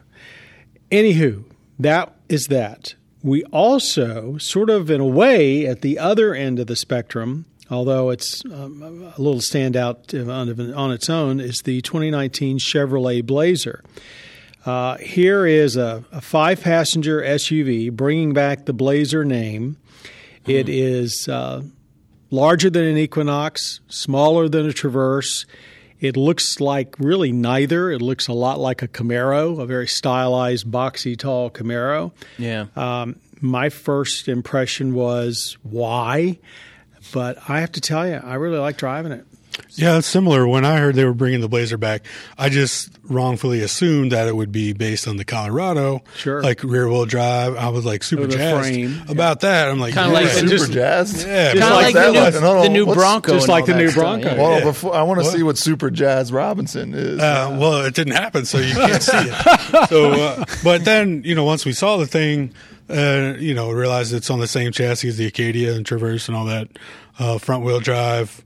anywho, 0.92 1.46
that 1.80 2.14
is 2.28 2.48
that. 2.48 2.96
We 3.22 3.46
also, 3.46 4.38
sort 4.38 4.70
of 4.70 4.92
in 4.92 5.00
a 5.00 5.06
way, 5.06 5.66
at 5.66 5.80
the 5.80 5.98
other 5.98 6.34
end 6.34 6.60
of 6.60 6.68
the 6.68 6.76
spectrum, 6.76 7.46
although 7.70 8.10
it's 8.10 8.44
um, 8.46 8.82
a 8.82 9.22
little 9.22 9.42
standout 9.42 10.14
on, 10.14 10.74
on 10.74 10.92
its 10.92 11.10
own, 11.10 11.40
is 11.40 11.62
the 11.64 11.82
2019 11.82 12.60
Chevrolet 12.60 13.26
Blazer. 13.26 13.84
Uh, 14.66 14.98
here 14.98 15.46
is 15.46 15.76
a, 15.76 16.06
a 16.12 16.22
five 16.22 16.62
passenger 16.62 17.22
SUV 17.22 17.92
bringing 17.92 18.34
back 18.34 18.66
the 18.66 18.74
Blazer 18.74 19.26
name. 19.26 19.78
It 20.46 20.68
is 20.68 21.28
uh, 21.28 21.64
larger 22.32 22.70
than 22.70 22.84
an 22.86 22.98
Equinox, 22.98 23.80
smaller 23.88 24.50
than 24.50 24.68
a 24.68 24.74
Traverse. 24.74 25.46
It 26.00 26.18
looks 26.18 26.60
like 26.60 26.96
really 27.00 27.32
neither. 27.32 27.90
It 27.90 28.02
looks 28.02 28.28
a 28.28 28.34
lot 28.34 28.60
like 28.60 28.82
a 28.82 28.90
Camaro, 28.90 29.60
a 29.62 29.66
very 29.66 29.88
stylized, 29.88 30.70
boxy, 30.70 31.18
tall 31.18 31.50
Camaro. 31.50 32.12
Yeah. 32.38 32.66
Um, 32.76 33.18
my 33.40 33.70
first 33.70 34.28
impression 34.28 34.94
was 34.94 35.58
why, 35.64 36.40
but 37.12 37.38
I 37.50 37.60
have 37.62 37.72
to 37.74 37.82
tell 37.82 38.08
you, 38.08 38.16
I 38.24 38.36
really 38.36 38.58
like 38.60 38.78
driving 38.78 39.12
it. 39.12 39.26
Yeah, 39.76 40.00
it's 40.00 40.08
similar. 40.08 40.48
When 40.48 40.66
I 40.66 40.80
heard 40.80 40.96
they 40.96 41.06
were 41.06 41.14
bringing 41.14 41.40
the 41.42 41.48
Blazer 41.48 41.78
back, 41.78 42.04
I 42.40 42.50
just 42.50 42.90
wrongfully 43.04 43.62
assumed 43.62 44.12
that 44.12 44.28
it 44.28 44.36
would 44.36 44.52
be 44.52 44.74
based 44.74 45.08
on 45.08 45.18
the 45.18 45.26
Colorado, 45.26 46.02
Sure. 46.16 46.42
like 46.42 46.64
rear 46.64 46.90
wheel 46.90 47.06
drive. 47.06 47.56
I 47.56 47.70
was 47.70 47.86
like 47.86 48.02
super 48.02 48.24
Or 48.24 48.28
jazzed 48.28 48.66
frame, 48.68 49.04
about 49.10 49.42
that. 49.42 49.68
I'm 49.70 49.80
like, 49.80 49.94
Kinda 49.94 50.10
yeah. 50.10 50.14
like 50.26 50.28
Super 50.30 50.48
just- 50.48 50.72
jazz. 50.72 51.24
Yeah, 51.24 51.52
Kind 51.52 51.64
of 51.66 51.70
What's 51.70 51.84
like 51.84 51.94
that 51.94 52.06
the 52.08 52.12
new, 52.14 52.20
like? 52.20 52.34
Hold 52.36 52.66
the 52.66 52.70
new 52.70 52.86
Bronco. 52.96 53.34
just 53.34 53.48
like 53.48 53.66
the 53.68 53.74
that 53.74 53.78
new 53.78 53.90
stuff. 53.90 54.02
Bronco. 54.02 54.30
Yeah. 54.30 54.42
Well, 54.42 54.62
before 54.64 54.96
I 54.96 55.04
want 55.04 55.20
to 55.22 55.26
see 55.28 55.44
what 55.44 55.60
Super 55.60 55.92
Jazz 55.92 56.32
Robinson 56.32 56.96
is. 56.96 57.20
Uh, 57.20 57.56
well, 57.60 57.86
it 57.86 57.94
didn't 57.94 58.14
happen, 58.16 58.46
so 58.46 58.58
you 58.58 58.74
can't 58.74 59.04
see 59.04 59.12
it. 59.18 59.90
So, 59.90 60.12
uh, 60.14 60.46
but 60.64 60.84
then 60.84 61.22
you 61.26 61.36
know, 61.36 61.44
once 61.44 61.64
we 61.64 61.74
saw 61.74 61.98
the 61.98 62.08
thing, 62.08 62.54
uh, 62.90 63.36
you 63.40 63.54
know, 63.54 63.72
realize 63.72 64.12
it's 64.14 64.30
on 64.30 64.40
the 64.40 64.48
same 64.48 64.72
chassis 64.72 65.08
as 65.10 65.18
the 65.18 65.26
Acadia 65.28 65.74
and 65.74 65.86
Traverse 65.86 66.28
and 66.28 66.36
all 66.38 66.46
that, 66.46 66.68
uh, 67.20 67.38
front 67.38 67.64
wheel 67.64 67.80
drive. 67.80 68.44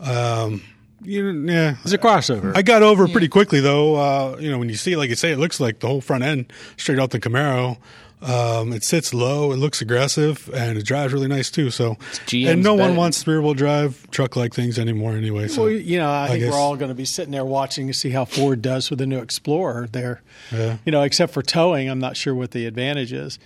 Um, 0.00 0.62
you 1.02 1.32
know, 1.32 1.52
yeah, 1.52 1.76
It's 1.84 1.92
a 1.92 1.98
crossover. 1.98 2.56
I 2.56 2.62
got 2.62 2.82
over 2.82 3.06
pretty 3.06 3.28
quickly 3.28 3.60
though. 3.60 3.96
Uh, 3.96 4.36
you 4.40 4.50
know, 4.50 4.58
when 4.58 4.68
you 4.68 4.74
see, 4.74 4.92
it, 4.92 4.98
like 4.98 5.10
you 5.10 5.14
say, 5.14 5.30
it 5.32 5.38
looks 5.38 5.60
like 5.60 5.80
the 5.80 5.86
whole 5.86 6.00
front 6.00 6.24
end 6.24 6.52
straight 6.76 6.98
out 6.98 7.10
the 7.10 7.20
Camaro. 7.20 7.76
Um, 8.22 8.72
it 8.72 8.82
sits 8.82 9.12
low, 9.12 9.52
it 9.52 9.56
looks 9.56 9.82
aggressive, 9.82 10.48
and 10.54 10.78
it 10.78 10.86
drives 10.86 11.12
really 11.12 11.28
nice 11.28 11.50
too. 11.50 11.70
So, 11.70 11.96
GM's 12.26 12.48
and 12.48 12.62
no 12.62 12.72
one 12.72 12.88
better. 12.88 12.98
wants 12.98 13.26
rear 13.26 13.42
wheel 13.42 13.52
drive 13.52 14.10
truck 14.10 14.36
like 14.36 14.54
things 14.54 14.78
anymore 14.78 15.12
anyway. 15.12 15.48
So, 15.48 15.64
well, 15.64 15.70
you 15.70 15.98
know, 15.98 16.10
I, 16.10 16.28
think 16.28 16.40
guess- 16.40 16.50
we're 16.50 16.58
all 16.58 16.76
going 16.76 16.88
to 16.88 16.94
be 16.94 17.04
sitting 17.04 17.30
there 17.32 17.44
watching 17.44 17.86
to 17.88 17.92
see 17.94 18.08
how 18.10 18.24
Ford 18.24 18.62
does 18.62 18.88
with 18.88 19.00
the 19.00 19.06
new 19.06 19.18
Explorer. 19.18 19.86
There, 19.92 20.22
Yeah. 20.50 20.78
you 20.86 20.92
know, 20.92 21.02
except 21.02 21.34
for 21.34 21.42
towing, 21.42 21.90
I'm 21.90 21.98
not 21.98 22.16
sure 22.16 22.34
what 22.34 22.52
the 22.52 22.64
advantage 22.64 23.12
is. 23.12 23.38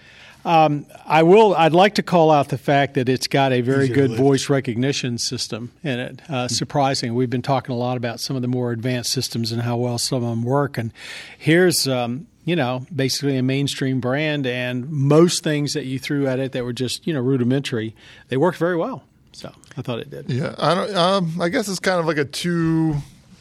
Um, 0.44 0.86
I 1.04 1.22
will. 1.22 1.54
I'd 1.54 1.72
like 1.72 1.96
to 1.96 2.02
call 2.02 2.30
out 2.30 2.48
the 2.48 2.58
fact 2.58 2.94
that 2.94 3.08
it's 3.08 3.26
got 3.26 3.52
a 3.52 3.60
very 3.60 3.84
Easier 3.84 3.94
good 3.94 4.16
voice 4.16 4.48
recognition 4.48 5.18
system 5.18 5.72
in 5.82 5.98
it. 5.98 6.30
Uh, 6.30 6.48
surprising. 6.48 7.14
We've 7.14 7.30
been 7.30 7.42
talking 7.42 7.74
a 7.74 7.78
lot 7.78 7.96
about 7.96 8.20
some 8.20 8.36
of 8.36 8.42
the 8.42 8.48
more 8.48 8.72
advanced 8.72 9.12
systems 9.12 9.52
and 9.52 9.62
how 9.62 9.76
well 9.76 9.98
some 9.98 10.22
of 10.22 10.28
them 10.28 10.42
work. 10.42 10.78
And 10.78 10.92
here's, 11.38 11.86
um, 11.86 12.26
you 12.44 12.56
know, 12.56 12.86
basically 12.94 13.36
a 13.36 13.42
mainstream 13.42 14.00
brand, 14.00 14.46
and 14.46 14.88
most 14.90 15.44
things 15.44 15.74
that 15.74 15.84
you 15.84 15.98
threw 15.98 16.26
at 16.26 16.38
it 16.38 16.52
that 16.52 16.64
were 16.64 16.72
just, 16.72 17.06
you 17.06 17.12
know, 17.12 17.20
rudimentary, 17.20 17.94
they 18.28 18.36
worked 18.36 18.58
very 18.58 18.76
well. 18.76 19.04
So 19.32 19.52
I 19.76 19.82
thought 19.82 20.00
it 20.00 20.10
did. 20.10 20.30
Yeah, 20.30 20.54
I 20.58 20.74
don't. 20.74 20.96
Um, 20.96 21.40
I 21.40 21.50
guess 21.50 21.68
it's 21.68 21.80
kind 21.80 22.00
of 22.00 22.06
like 22.06 22.18
a 22.18 22.24
two 22.24 22.96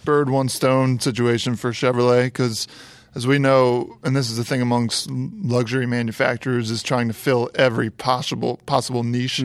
bird 0.06 0.30
one 0.30 0.50
stone 0.50 1.00
situation 1.00 1.56
for 1.56 1.72
Chevrolet 1.72 2.26
because, 2.26 2.68
as 3.16 3.26
we 3.26 3.40
know, 3.40 3.98
and 4.04 4.16
this 4.16 4.30
is 4.30 4.38
the 4.38 4.44
thing 4.44 4.62
amongst 4.62 5.10
luxury 5.10 5.86
manufacturers, 5.86 6.72
is 6.72 6.84
trying 6.84 7.08
to 7.08 7.14
fill 7.14 7.50
every 7.56 7.90
possible 7.90 8.60
possible 8.66 9.04
niche. 9.04 9.44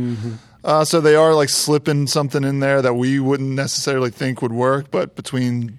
Uh, 0.62 0.85
so 0.85 1.00
they 1.00 1.14
are 1.14 1.35
like 1.35 1.50
slipping 1.50 2.07
something 2.07 2.42
in 2.44 2.61
there 2.61 2.81
that 2.81 2.94
we 2.94 3.20
wouldn't 3.20 3.50
necessarily 3.50 4.11
think 4.11 4.40
would 4.40 4.53
work, 4.53 4.90
but 4.90 5.14
between 5.14 5.79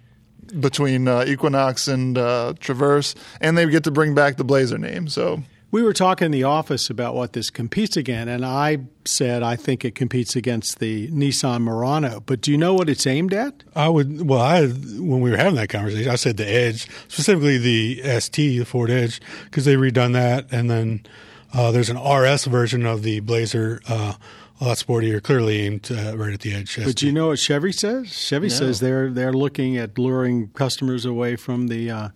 between 0.59 1.07
uh, 1.07 1.25
Equinox 1.27 1.87
and 1.87 2.17
uh, 2.17 2.53
Traverse, 2.59 3.15
and 3.41 3.57
they 3.57 3.65
get 3.69 3.83
to 3.85 3.91
bring 3.91 4.13
back 4.13 4.37
the 4.37 4.43
Blazer 4.43 4.77
name. 4.77 5.07
So 5.07 5.43
We 5.75 5.83
were 5.83 5.91
talking 5.91 6.27
in 6.27 6.31
the 6.31 6.45
office 6.45 6.89
about 6.89 7.15
what 7.15 7.33
this 7.33 7.49
competes 7.49 7.97
against, 7.97 8.29
and 8.29 8.45
I 8.45 8.77
said 9.03 9.43
I 9.43 9.57
think 9.57 9.83
it 9.83 9.93
competes 9.93 10.33
against 10.33 10.79
the 10.79 11.09
Nissan 11.09 11.63
Murano. 11.63 12.21
But 12.21 12.39
do 12.39 12.49
you 12.53 12.57
know 12.57 12.73
what 12.73 12.87
it's 12.87 13.05
aimed 13.05 13.33
at? 13.33 13.65
I 13.75 13.89
would. 13.89 14.25
Well, 14.25 14.39
I 14.39 14.67
when 14.67 15.19
we 15.19 15.31
were 15.31 15.35
having 15.35 15.55
that 15.55 15.67
conversation, 15.67 16.09
I 16.09 16.15
said 16.15 16.37
the 16.37 16.47
Edge, 16.47 16.87
specifically 17.09 17.57
the 17.57 18.21
ST, 18.21 18.57
the 18.57 18.63
Ford 18.63 18.89
Edge, 18.89 19.19
because 19.43 19.65
they 19.65 19.75
redone 19.75 20.13
that, 20.13 20.47
and 20.49 20.71
then 20.71 21.05
uh, 21.53 21.71
there's 21.71 21.89
an 21.89 21.97
RS 21.97 22.45
version 22.45 22.85
of 22.85 23.03
the 23.03 23.19
Blazer, 23.19 23.81
uh, 23.89 24.13
a 24.61 24.63
lot 24.63 24.77
sportier, 24.77 25.21
clearly 25.21 25.59
aimed 25.59 25.91
uh, 25.91 26.15
right 26.15 26.33
at 26.33 26.39
the 26.39 26.53
Edge. 26.53 26.79
But 26.81 26.95
do 26.95 27.05
you 27.05 27.11
know 27.11 27.27
what 27.27 27.39
Chevy 27.39 27.73
says? 27.73 28.13
Chevy 28.13 28.47
says 28.47 28.79
they're 28.79 29.11
they're 29.11 29.33
looking 29.33 29.75
at 29.75 29.97
luring 29.97 30.51
customers 30.51 31.03
away 31.03 31.35
from 31.35 31.67
the 31.67 31.91
uh, 31.91 32.09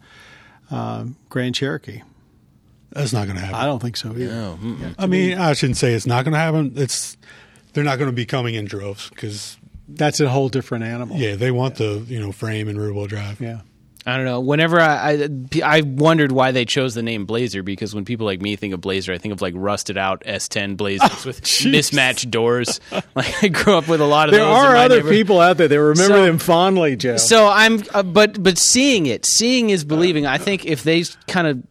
uh, 0.71 1.07
Grand 1.27 1.55
Cherokee. 1.55 2.03
That's 2.91 3.13
not 3.13 3.25
going 3.25 3.35
to 3.37 3.41
happen. 3.41 3.55
I 3.59 3.65
don't 3.65 3.79
think 3.81 3.97
so 3.97 4.09
either. 4.11 4.25
No, 4.33 4.59
mm-mm. 4.61 4.95
I 4.97 5.05
mean, 5.07 5.37
I 5.37 5.53
shouldn't 5.53 5.77
say 5.77 5.93
it's 5.93 6.07
not 6.07 6.25
going 6.25 6.33
to 6.33 6.39
happen. 6.39 6.73
It's 6.75 7.17
they're 7.73 7.83
not 7.83 7.97
going 7.99 8.09
to 8.09 8.15
be 8.15 8.25
coming 8.25 8.55
in 8.55 8.65
droves 8.65 9.09
because 9.09 9.57
That's 9.87 10.19
a 10.19 10.29
whole 10.29 10.49
different 10.49 10.83
animal. 10.85 11.17
yeah, 11.17 11.35
they 11.35 11.51
want 11.51 11.75
the 11.75 12.03
you 12.07 12.19
know 12.19 12.31
frame 12.31 12.67
and 12.67 12.79
rear 12.79 12.91
wheel 12.93 13.07
drive. 13.07 13.39
Yeah. 13.41 13.61
I 14.05 14.15
don't 14.15 14.25
know. 14.25 14.39
Whenever 14.39 14.79
I, 14.79 15.11
I 15.11 15.29
I 15.63 15.81
wondered 15.81 16.31
why 16.31 16.51
they 16.51 16.63
chose 16.65 16.95
the 16.95 17.03
name 17.03 17.25
Blazer 17.25 17.61
because 17.61 17.93
when 17.93 18.05
people 18.05 18.25
like 18.25 18.41
me 18.41 18.55
think 18.55 18.73
of 18.73 18.81
Blazer, 18.81 19.13
I 19.13 19.17
think 19.19 19.33
of 19.33 19.41
like 19.41 19.53
rusted 19.57 19.97
out 19.97 20.23
S10 20.25 20.77
Blazers 20.77 21.25
with 21.25 21.41
mismatched 21.65 22.31
doors. 22.31 22.79
Like 23.15 23.43
I 23.43 23.47
grew 23.49 23.75
up 23.77 23.87
with 23.89 23.99
a 24.01 24.05
lot 24.05 24.29
of 24.29 24.33
There 24.33 24.43
those. 24.43 24.57
in 24.57 24.65
are 24.65 24.75
other 24.77 25.03
people 25.03 25.39
out 25.41 25.57
there 25.57 25.67
that 25.67 25.79
remember 25.79 26.15
So- 26.15 26.25
them 26.25 26.39
fondly, 26.39 26.95
Joe. 26.95 27.17
So 27.17 27.47
I'm, 27.47 27.83
uh, 27.93 28.01
but 28.01 28.41
but 28.41 28.57
seeing 28.57 29.05
it, 29.05 29.25
seeing 29.25 29.69
is 29.69 29.83
believing. 29.83 30.25
I 30.25 30.37
think 30.37 30.65
if 30.65 30.83
they 30.83 31.03
kind 31.27 31.45
of 31.47 31.61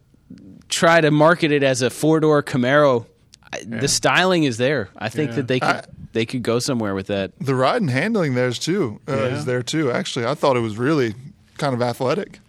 try 0.69 1.01
to 1.01 1.11
market 1.11 1.51
it 1.51 1.63
as 1.63 1.81
a 1.81 1.89
four 1.89 2.19
door 2.19 2.41
Camaro, 2.43 3.05
I 3.51 3.63
the 3.65 3.87
styling 3.87 4.43
is 4.43 4.57
there. 4.57 4.89
I 4.97 5.09
think 5.09 5.31
that 5.33 5.47
they 5.47 5.59
could 5.59 5.69
I- 5.69 5.83
they 6.11 6.25
could 6.25 6.41
go 6.41 6.57
somewhere 6.57 6.95
with 6.95 7.07
that. 7.07 7.31
the 7.39 7.53
ride 7.53 7.81
and 7.81 7.89
handling 7.91 8.33
there's 8.33 8.57
too 8.57 8.99
uh, 9.07 9.13
is 9.13 9.45
there 9.45 9.61
too. 9.61 9.91
Actually, 9.91 10.25
I 10.25 10.33
thought 10.33 10.57
it 10.57 10.61
was 10.61 10.77
really 10.77 11.13
kind 11.57 11.73
of 11.75 11.81
athletic. 11.83 12.39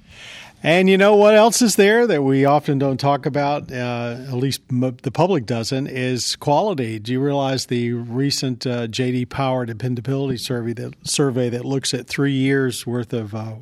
And 0.63 0.89
you 0.91 0.99
know 0.99 1.17
what 1.17 1.35
else 1.35 1.63
is 1.63 1.77
there 1.77 2.07
that 2.07 2.23
we 2.23 2.45
often 2.45 2.79
don't 2.79 2.99
talk 3.01 3.25
about, 3.25 3.73
uh, 3.73 4.17
at 4.29 4.35
least 4.35 4.61
m- 4.71 4.95
the 5.03 5.11
public 5.11 5.47
doesn't, 5.47 5.87
is 5.87 6.37
quality. 6.37 6.99
Do 6.99 7.13
you 7.13 7.21
realize 7.21 7.67
the 7.67 7.93
recent 7.95 8.67
uh, 8.67 8.87
JD 8.87 9.31
Power 9.31 9.65
dependability 9.65 10.37
survey 10.37 10.75
that 10.75 10.95
survey 11.03 11.49
that 11.51 11.65
looks 11.65 11.95
at 11.95 12.07
three 12.07 12.33
years 12.35 12.87
worth 12.87 13.13
of 13.15 13.35
uh, 13.35 13.55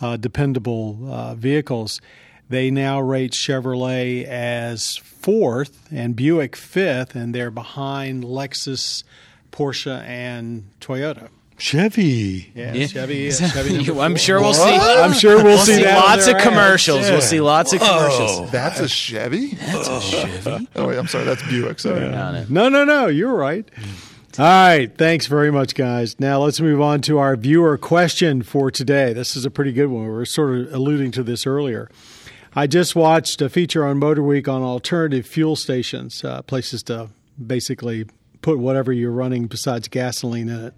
uh, 0.00 0.16
dependable 0.16 0.98
uh, 1.08 1.34
vehicles? 1.36 2.00
They 2.48 2.70
now 2.70 3.00
rate 3.00 3.32
Chevrolet 3.32 4.24
as 4.24 4.96
fourth 4.96 5.88
and 5.90 6.14
Buick 6.14 6.56
fifth, 6.56 7.14
and 7.14 7.34
they're 7.34 7.50
behind 7.50 8.24
Lexus, 8.24 9.02
Porsche, 9.50 10.02
and 10.06 10.68
Toyota. 10.80 11.28
Chevy. 11.56 12.50
Yeah, 12.54 12.74
Yeah. 12.74 12.86
Chevy. 12.86 13.30
Chevy 13.32 13.90
I'm 14.00 14.12
four. 14.12 14.18
sure 14.18 14.40
we'll 14.40 14.54
see. 14.54 14.62
I'm 14.74 15.12
sure 15.12 15.36
we'll, 15.36 15.44
We'll 15.44 15.58
see, 15.58 15.76
see 15.76 15.82
that 15.84 16.04
lots 16.04 16.26
of 16.26 16.38
commercials. 16.38 17.02
Yeah. 17.02 17.12
We'll 17.12 17.20
see 17.20 17.40
lots 17.40 17.72
of 17.72 17.80
oh. 17.82 17.86
commercials. 17.86 18.50
That's 18.50 18.80
a 18.80 18.88
Chevy. 18.88 19.54
That's 19.54 19.88
a 19.88 19.92
oh. 19.92 20.00
Chevy. 20.00 20.68
Oh 20.76 20.88
wait, 20.88 20.98
I'm 20.98 21.06
sorry. 21.06 21.24
That's 21.24 21.42
Buick. 21.44 21.78
Sorry. 21.78 22.12
On 22.12 22.34
it. 22.34 22.50
No, 22.50 22.68
no, 22.68 22.84
no. 22.84 23.06
You're 23.06 23.34
right. 23.34 23.68
All 24.38 24.44
right. 24.44 24.92
Thanks 24.98 25.26
very 25.26 25.52
much, 25.52 25.74
guys. 25.76 26.18
Now 26.18 26.40
let's 26.42 26.60
move 26.60 26.80
on 26.80 27.00
to 27.02 27.18
our 27.18 27.36
viewer 27.36 27.78
question 27.78 28.42
for 28.42 28.70
today. 28.70 29.12
This 29.12 29.36
is 29.36 29.44
a 29.44 29.50
pretty 29.50 29.72
good 29.72 29.86
one. 29.86 30.02
We 30.04 30.10
were 30.10 30.26
sort 30.26 30.58
of 30.58 30.74
alluding 30.74 31.12
to 31.12 31.22
this 31.22 31.46
earlier. 31.46 31.88
I 32.56 32.66
just 32.66 32.94
watched 32.94 33.42
a 33.42 33.48
feature 33.48 33.84
on 33.84 33.98
Motor 33.98 34.22
Week 34.22 34.46
on 34.46 34.62
alternative 34.62 35.26
fuel 35.26 35.56
stations, 35.56 36.22
uh, 36.22 36.42
places 36.42 36.84
to 36.84 37.10
basically 37.44 38.06
put 38.42 38.58
whatever 38.58 38.92
you're 38.92 39.10
running 39.10 39.46
besides 39.46 39.88
gasoline 39.88 40.48
in 40.48 40.66
it. 40.66 40.74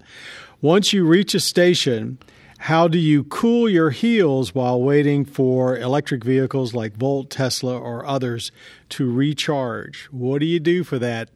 Once 0.62 0.94
you 0.94 1.06
reach 1.06 1.34
a 1.34 1.40
station, 1.40 2.18
how 2.58 2.88
do 2.88 2.96
you 2.98 3.24
cool 3.24 3.68
your 3.68 3.90
heels 3.90 4.54
while 4.54 4.80
waiting 4.80 5.24
for 5.24 5.76
electric 5.76 6.24
vehicles 6.24 6.72
like 6.72 6.96
Volt, 6.96 7.28
Tesla, 7.28 7.78
or 7.78 8.06
others 8.06 8.50
to 8.90 9.10
recharge? 9.10 10.08
What 10.10 10.38
do 10.38 10.46
you 10.46 10.60
do 10.60 10.82
for 10.82 10.98
that 10.98 11.28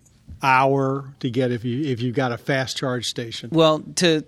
hour 0.43 1.13
to 1.21 1.29
get 1.31 1.53
if 1.53 1.65
you 1.67 1.85
if 1.85 2.01
you've 2.01 2.17
got 2.17 2.33
a 2.33 2.39
fast 2.39 2.79
charge 2.79 3.07
station? 3.07 3.51
Well, 3.53 3.81
to 3.97 4.25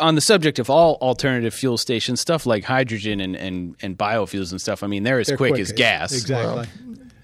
on 0.00 0.14
the 0.14 0.20
subject 0.20 0.58
of 0.58 0.70
all 0.70 0.96
alternative 1.00 1.52
fuel 1.54 1.76
stations, 1.78 2.20
stuff 2.20 2.46
like 2.46 2.64
hydrogen 2.64 3.20
and, 3.20 3.34
and, 3.36 3.76
and 3.82 3.96
biofuels 3.98 4.50
and 4.52 4.60
stuff. 4.60 4.82
I 4.82 4.86
mean, 4.86 5.02
they're 5.02 5.18
as 5.20 5.26
They're 5.28 5.36
quick, 5.36 5.52
quick 5.52 5.60
as 5.62 5.72
gas. 5.72 6.12
Exactly. 6.12 6.66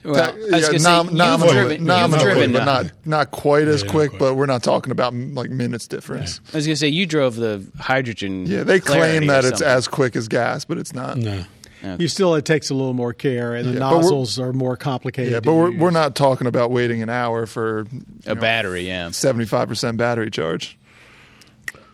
Well, 0.05 0.17
I 0.23 0.33
was 0.35 0.45
yeah, 0.51 0.61
gonna 0.67 0.79
say, 0.79 0.91
nom- 0.91 1.07
you've 1.07 1.15
nominally, 1.17 1.53
driven, 1.55 1.71
you've 1.79 1.81
nominally, 1.87 2.25
driven, 2.25 2.53
but 2.53 2.65
not 2.67 2.93
not 3.07 3.31
quite 3.31 3.69
as 3.69 3.81
Yeah, 3.81 3.87
not 3.87 3.93
quick. 3.93 4.11
quite. 4.11 4.19
But 4.19 4.35
we're 4.35 4.45
not 4.45 4.63
talking 4.63 4.91
about 4.93 5.15
like 5.15 5.49
minutes 5.49 5.89
difference. 5.89 6.41
I 6.53 6.57
was 6.59 6.67
going 6.67 6.75
to 6.75 6.79
say 6.79 6.89
you 6.89 7.07
drove 7.07 7.37
the 7.37 7.67
hydrogen. 7.79 8.45
Yeah, 8.45 8.65
they 8.65 8.81
claim 8.81 9.29
that 9.29 9.47
it's 9.47 9.63
as 9.63 9.89
quick 9.89 10.15
as 10.15 10.29
gas, 10.29 10.67
but 10.67 10.77
it's 10.77 10.93
not. 10.93 11.17
No. 11.17 11.45
You 11.99 12.09
still 12.09 12.35
it 12.35 12.45
takes 12.47 12.69
a 12.71 12.75
little 12.75 12.93
more 12.95 13.13
care, 13.15 13.55
and 13.55 13.67
the 13.69 13.73
Yeah, 13.75 13.79
nozzles 13.79 14.39
are 14.39 14.53
more 14.55 14.77
complicated. 14.77 15.33
Yeah, 15.33 15.41
to 15.41 15.43
but 15.43 15.55
we're 15.55 15.71
use. 15.71 15.81
we're 15.81 15.91
not 15.91 16.15
talking 16.15 16.47
about 16.47 16.71
waiting 16.71 17.03
an 17.03 17.09
hour 17.11 17.47
for 17.47 17.87
a 18.27 18.35
battery. 18.35 18.87
Yeah, 18.87 19.11
seventy 19.11 19.47
five 19.47 19.69
percent 19.69 19.97
battery 19.97 20.31
charge. 20.31 20.77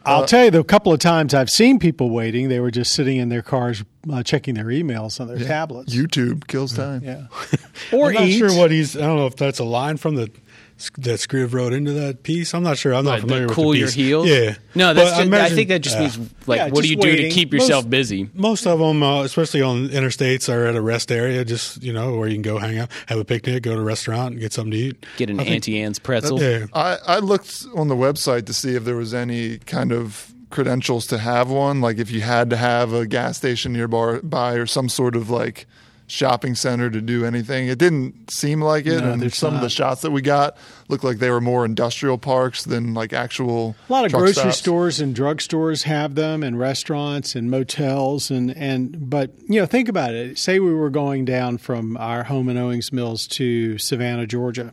I'll 0.05 0.27
tell 0.27 0.45
you, 0.47 0.51
the 0.51 0.65
couple 0.65 0.93
of 0.93 0.99
times 0.99 1.35
I've 1.35 1.51
seen 1.51 1.79
people 1.79 2.11
waiting, 2.11 2.49
they 2.49 2.61
were 2.61 2.71
just 2.71 2.93
sitting 2.95 3.19
in 3.19 3.29
their 3.29 3.43
cars 3.43 3.85
uh, 4.11 4.23
checking 4.23 4.55
their 4.55 4.67
emails 4.67 5.21
on 5.21 5.29
their 5.29 5.39
tablets. 5.39 5.95
YouTube 5.95 6.47
kills 6.47 6.75
time. 6.75 7.03
yeah. 7.05 7.27
Or 7.93 8.09
I'm 8.09 8.15
not 8.15 8.23
eat. 8.25 8.39
sure 8.39 8.55
what 8.57 8.71
he's. 8.71 8.97
I 8.97 9.01
don't 9.01 9.17
know 9.17 9.27
if 9.27 9.37
that's 9.37 9.59
a 9.59 9.65
line 9.65 9.97
from 9.97 10.15
the 10.15 10.31
that 10.99 11.19
Scriv 11.21 11.53
wrote 11.53 11.73
into 11.73 11.93
that 11.93 12.23
piece. 12.23 12.55
I'm 12.55 12.63
not 12.63 12.79
sure. 12.79 12.95
I'm 12.95 13.05
not 13.05 13.13
What, 13.13 13.21
familiar 13.21 13.43
the 13.43 13.49
with 13.49 13.57
cool 13.57 13.71
the 13.73 13.79
your 13.79 13.89
piece. 13.89 13.95
heels? 13.95 14.29
Yeah. 14.29 14.55
No, 14.75 14.95
that's 14.95 15.11
just, 15.11 15.21
I, 15.21 15.25
imagine- 15.25 15.57
think 15.57 15.69
that 15.69 15.81
just 15.81 15.97
yeah. 15.97 16.01
means 16.03 16.19
like 16.47 16.57
Yeah, 16.59 16.65
what 16.67 16.75
do 16.77 16.81
just 16.83 16.91
you 16.91 16.97
do 16.97 17.17
to 17.17 17.29
keep 17.31 17.53
yourself 17.53 17.85
Most- 17.85 17.91
busy? 17.91 18.31
Most 18.35 18.67
of 18.67 18.79
them, 18.79 19.03
uh, 19.03 19.23
especially 19.25 19.63
on 19.63 19.89
interstates, 19.91 20.49
are 20.53 20.67
at 20.67 20.77
a 20.77 20.81
rest 20.81 21.13
area, 21.13 21.45
just 21.45 21.83
you 21.83 21.93
know, 21.93 22.17
where 22.17 22.29
you 22.29 22.35
can 22.35 22.43
go 22.43 22.59
hang 22.59 22.79
out, 22.79 22.91
have 23.07 23.19
a 23.19 23.25
picnic, 23.25 23.63
go 23.63 23.75
to 23.75 23.81
a 23.81 23.85
restaurant, 23.85 24.33
and 24.33 24.41
get 24.41 24.53
something 24.53 24.73
to 24.73 24.77
eat. 24.79 25.07
Get 25.17 25.31
an 25.31 25.41
I 25.41 25.45
think- 25.45 25.55
Auntie 25.57 25.81
Anne's 25.81 25.99
pretzel. 25.99 26.41
Yeah, 26.41 26.67
I, 26.73 26.99
I 27.07 27.19
looked 27.19 27.65
on 27.75 27.89
the 27.89 27.97
website 27.97 28.47
to 28.47 28.53
see 28.55 28.75
if 28.75 28.85
there 28.85 28.97
was 28.97 29.13
any 29.15 29.59
kind 29.59 29.93
of 29.93 30.33
credentials 30.51 31.07
to 31.07 31.19
have 31.19 31.49
one, 31.49 31.81
like 31.81 31.99
if 31.99 32.11
you 32.11 32.21
had 32.23 32.51
to 32.51 32.57
have 32.57 32.93
a 32.93 33.07
gas 33.07 33.37
station 33.37 33.73
nearby 33.73 34.55
or 34.55 34.67
some 34.67 34.89
sort 34.89 35.15
of 35.15 35.31
like 35.31 35.67
shopping 36.11 36.55
center 36.55 36.91
to 36.91 37.01
do 37.01 37.25
anything. 37.25 37.69
It 37.69 37.79
didn't 37.79 38.31
seem 38.31 38.61
like 38.61 38.87
it, 38.87 39.01
No, 39.01 39.13
and 39.13 39.23
there's 39.23 39.37
some 39.37 39.55
of 39.55 39.61
the 39.61 39.71
shots 39.71 40.03
that 40.03 40.11
we 40.11 40.23
got 40.23 40.57
looked 40.91 41.05
like 41.05 41.19
they 41.19 41.31
were 41.31 41.41
more 41.41 41.65
industrial 41.65 42.19
parks 42.19 42.65
than 42.65 42.95
like 42.95 43.13
actual. 43.13 43.77
A 43.89 43.93
lot 43.93 44.05
of 44.05 44.13
grocery 44.13 44.35
stops. 44.35 44.59
stores 44.59 45.01
and 45.01 45.15
drugstores 45.15 45.85
have 45.85 46.15
them, 46.15 46.43
and 46.43 46.59
restaurants 46.59 47.35
and 47.35 47.51
motels, 47.51 48.31
and 48.31 48.51
and 48.57 49.09
but 49.09 49.33
you 49.49 49.61
know, 49.61 49.67
think 49.67 49.89
about 49.89 50.15
it. 50.15 50.39
Say 50.39 50.59
we 50.61 50.75
were 50.75 50.91
going 50.91 51.25
down 51.25 51.59
from 51.59 51.97
our 51.97 52.25
home 52.25 52.49
in 52.49 52.59
Owings 52.59 52.93
Mills 52.93 53.27
to 53.29 53.79
Savannah, 53.79 54.27
Georgia. 54.27 54.73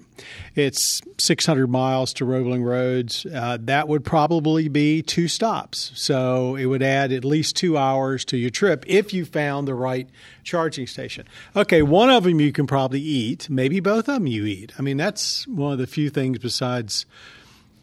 It's 0.56 1.02
600 1.20 1.68
miles 1.68 2.14
to 2.14 2.26
Roebling 2.26 2.64
Roads. 2.64 3.26
Uh, 3.26 3.58
that 3.62 3.88
would 3.88 4.04
probably 4.04 4.68
be 4.68 5.02
two 5.02 5.28
stops, 5.28 5.92
so 5.94 6.56
it 6.56 6.66
would 6.66 6.82
add 6.82 7.12
at 7.12 7.24
least 7.24 7.56
two 7.56 7.78
hours 7.78 8.26
to 8.26 8.38
your 8.38 8.50
trip 8.50 8.84
if 8.88 9.14
you 9.14 9.26
found 9.26 9.68
the 9.68 9.76
right 9.76 10.10
charging 10.44 10.88
station. 10.88 11.28
Okay, 11.56 11.82
one 11.82 12.10
of 12.10 12.24
them 12.24 12.40
you 12.40 12.52
can 12.52 12.66
probably 12.66 13.02
eat. 13.02 13.50
Maybe 13.50 13.80
both 13.80 14.08
of 14.08 14.16
them 14.16 14.28
you 14.28 14.46
eat. 14.46 14.72
I 14.80 14.82
mean, 14.82 14.98
that's 14.98 15.48
one 15.48 15.74
of 15.74 15.78
the 15.78 15.88
few 15.88 16.07
things 16.10 16.40
besides 16.40 17.06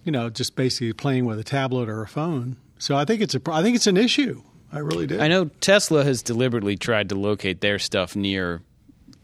you 0.04 0.12
know, 0.12 0.28
just 0.28 0.54
basically 0.54 0.92
playing 0.92 1.24
with 1.24 1.38
a 1.38 1.44
tablet 1.44 1.88
or 1.88 2.02
a 2.02 2.06
phone. 2.06 2.56
So 2.78 2.94
I 2.94 3.06
think 3.06 3.22
it's 3.22 3.34
a, 3.34 3.40
I 3.50 3.62
think 3.62 3.74
it's 3.74 3.86
an 3.86 3.96
issue. 3.96 4.42
I 4.70 4.80
really 4.80 5.06
do. 5.06 5.18
I 5.18 5.28
know 5.28 5.46
Tesla 5.60 6.04
has 6.04 6.22
deliberately 6.22 6.76
tried 6.76 7.08
to 7.08 7.14
locate 7.14 7.62
their 7.62 7.78
stuff 7.78 8.14
near 8.14 8.60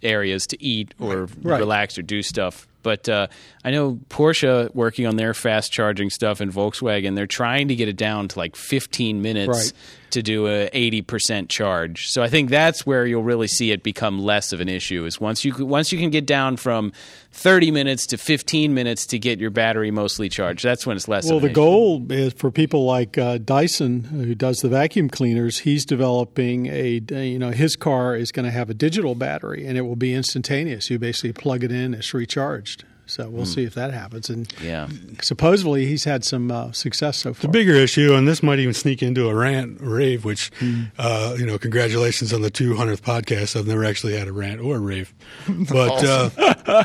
areas 0.03 0.47
to 0.47 0.63
eat 0.63 0.95
or 0.99 1.27
Right. 1.43 1.59
relax 1.61 1.99
or 1.99 2.03
do 2.03 2.23
stuff. 2.23 2.67
But 2.83 3.11
uh, 3.11 3.27
I 3.63 3.71
know 3.73 3.99
Porsche 4.09 4.75
working 4.75 5.07
on 5.07 5.17
their 5.17 5.35
fast 5.35 5.71
charging 5.71 6.09
stuff 6.09 6.41
and 6.41 6.51
Volkswagen, 6.51 7.15
they're 7.15 7.27
trying 7.27 7.69
to 7.69 7.75
get 7.75 7.89
it 7.89 7.97
down 7.97 8.29
to 8.29 8.39
like 8.39 8.57
15 8.57 9.21
minutes 9.21 9.49
Right. 9.49 9.73
To 10.13 10.23
do 10.23 10.47
a 10.47 10.69
80% 10.71 11.49
charge. 11.49 12.09
So 12.09 12.23
I 12.23 12.29
think 12.29 12.51
that's 12.51 12.87
where 12.87 13.07
you'll 13.07 13.23
really 13.23 13.49
see 13.49 13.71
it 13.71 13.83
become 13.83 14.19
less 14.19 14.53
of 14.53 14.61
an 14.61 14.69
issue. 14.69 15.05
Is 15.05 15.21
once 15.21 15.45
you 15.45 15.67
once 15.67 15.93
you 15.93 15.99
can 15.99 16.11
get 16.11 16.27
down 16.27 16.57
from 16.57 16.93
30 17.33 17.71
minutes 17.71 18.07
to 18.09 18.19
15 18.19 18.75
minutes 18.75 19.07
to 19.07 19.19
get 19.19 19.39
your 19.39 19.51
battery 19.51 19.91
mostly 19.91 20.29
charged, 20.29 20.65
that's 20.65 20.87
when 20.87 20.97
it's 20.97 21.09
less. 21.09 21.27
Well, 21.27 21.37
of 21.37 21.43
the 21.43 21.49
an 21.49 21.53
issue. 21.53 21.61
goal 21.61 22.13
is 22.13 22.33
for 22.35 22.51
people 22.51 22.85
like 22.85 23.19
uh, 23.19 23.39
Dyson, 23.39 24.05
who 24.05 24.35
does 24.35 24.59
the 24.59 24.69
vacuum 24.69 25.09
cleaners. 25.09 25.61
He's 25.61 25.85
developing 25.85 26.67
a, 26.67 27.01
you 27.11 27.39
know, 27.39 27.51
his 27.51 27.77
car 27.77 28.17
is 28.17 28.33
going 28.33 28.45
to 28.45 28.53
have 28.53 28.71
a 28.71 28.75
digital 28.75 29.15
battery, 29.15 29.67
and 29.67 29.77
it 29.79 29.83
will 29.83 29.97
be 29.97 30.15
instantaneous. 30.15 30.91
You 30.91 30.99
basically 30.99 31.33
plug 31.33 31.65
it 31.65 31.73
in, 31.73 31.95
it's 31.95 32.13
recharged. 32.15 32.85
So 33.11 33.29
we'll 33.29 33.45
see 33.47 33.65
if 33.65 33.75
that 33.75 33.93
happens. 33.93 34.31
And 34.31 34.53
Yeah. 34.63 34.89
supposedly 35.21 35.87
he's 35.87 36.05
had 36.05 36.25
some 36.25 36.51
uh, 36.51 36.73
success 36.73 37.17
so 37.19 37.35
far. 37.35 37.43
The 37.43 37.49
bigger 37.49 37.75
issue, 37.75 38.15
and 38.15 38.27
this 38.27 38.43
might 38.43 38.59
even 38.59 38.75
sneak 38.75 39.03
into 39.03 39.29
a 39.29 39.35
rant 39.35 39.79
rave, 39.81 40.25
which, 40.25 40.51
Hmm. 40.59 40.85
uh, 40.99 41.37
you 41.39 41.45
know, 41.47 41.59
congratulations 41.59 42.33
on 42.33 42.43
the 42.43 42.51
200th 42.51 43.03
podcast. 43.03 43.57
I've 43.59 43.67
never 43.67 43.85
actually 43.85 44.17
had 44.17 44.29
a 44.29 44.33
rant 44.33 44.61
or 44.61 44.77
a 44.77 44.81
rave. 44.81 45.13
But 45.49 46.05
uh, 46.05 46.85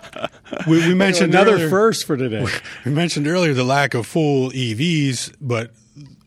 we, 0.68 0.88
we 0.88 0.94
mentioned 0.94 1.34
Another 1.34 1.54
earlier, 1.54 1.70
first 1.70 2.06
for 2.06 2.18
today. 2.18 2.46
We 2.86 2.92
mentioned 2.92 3.28
earlier 3.28 3.54
the 3.54 3.64
lack 3.64 3.94
of 3.94 4.06
full 4.06 4.50
EVs, 4.52 5.34
but 5.42 5.72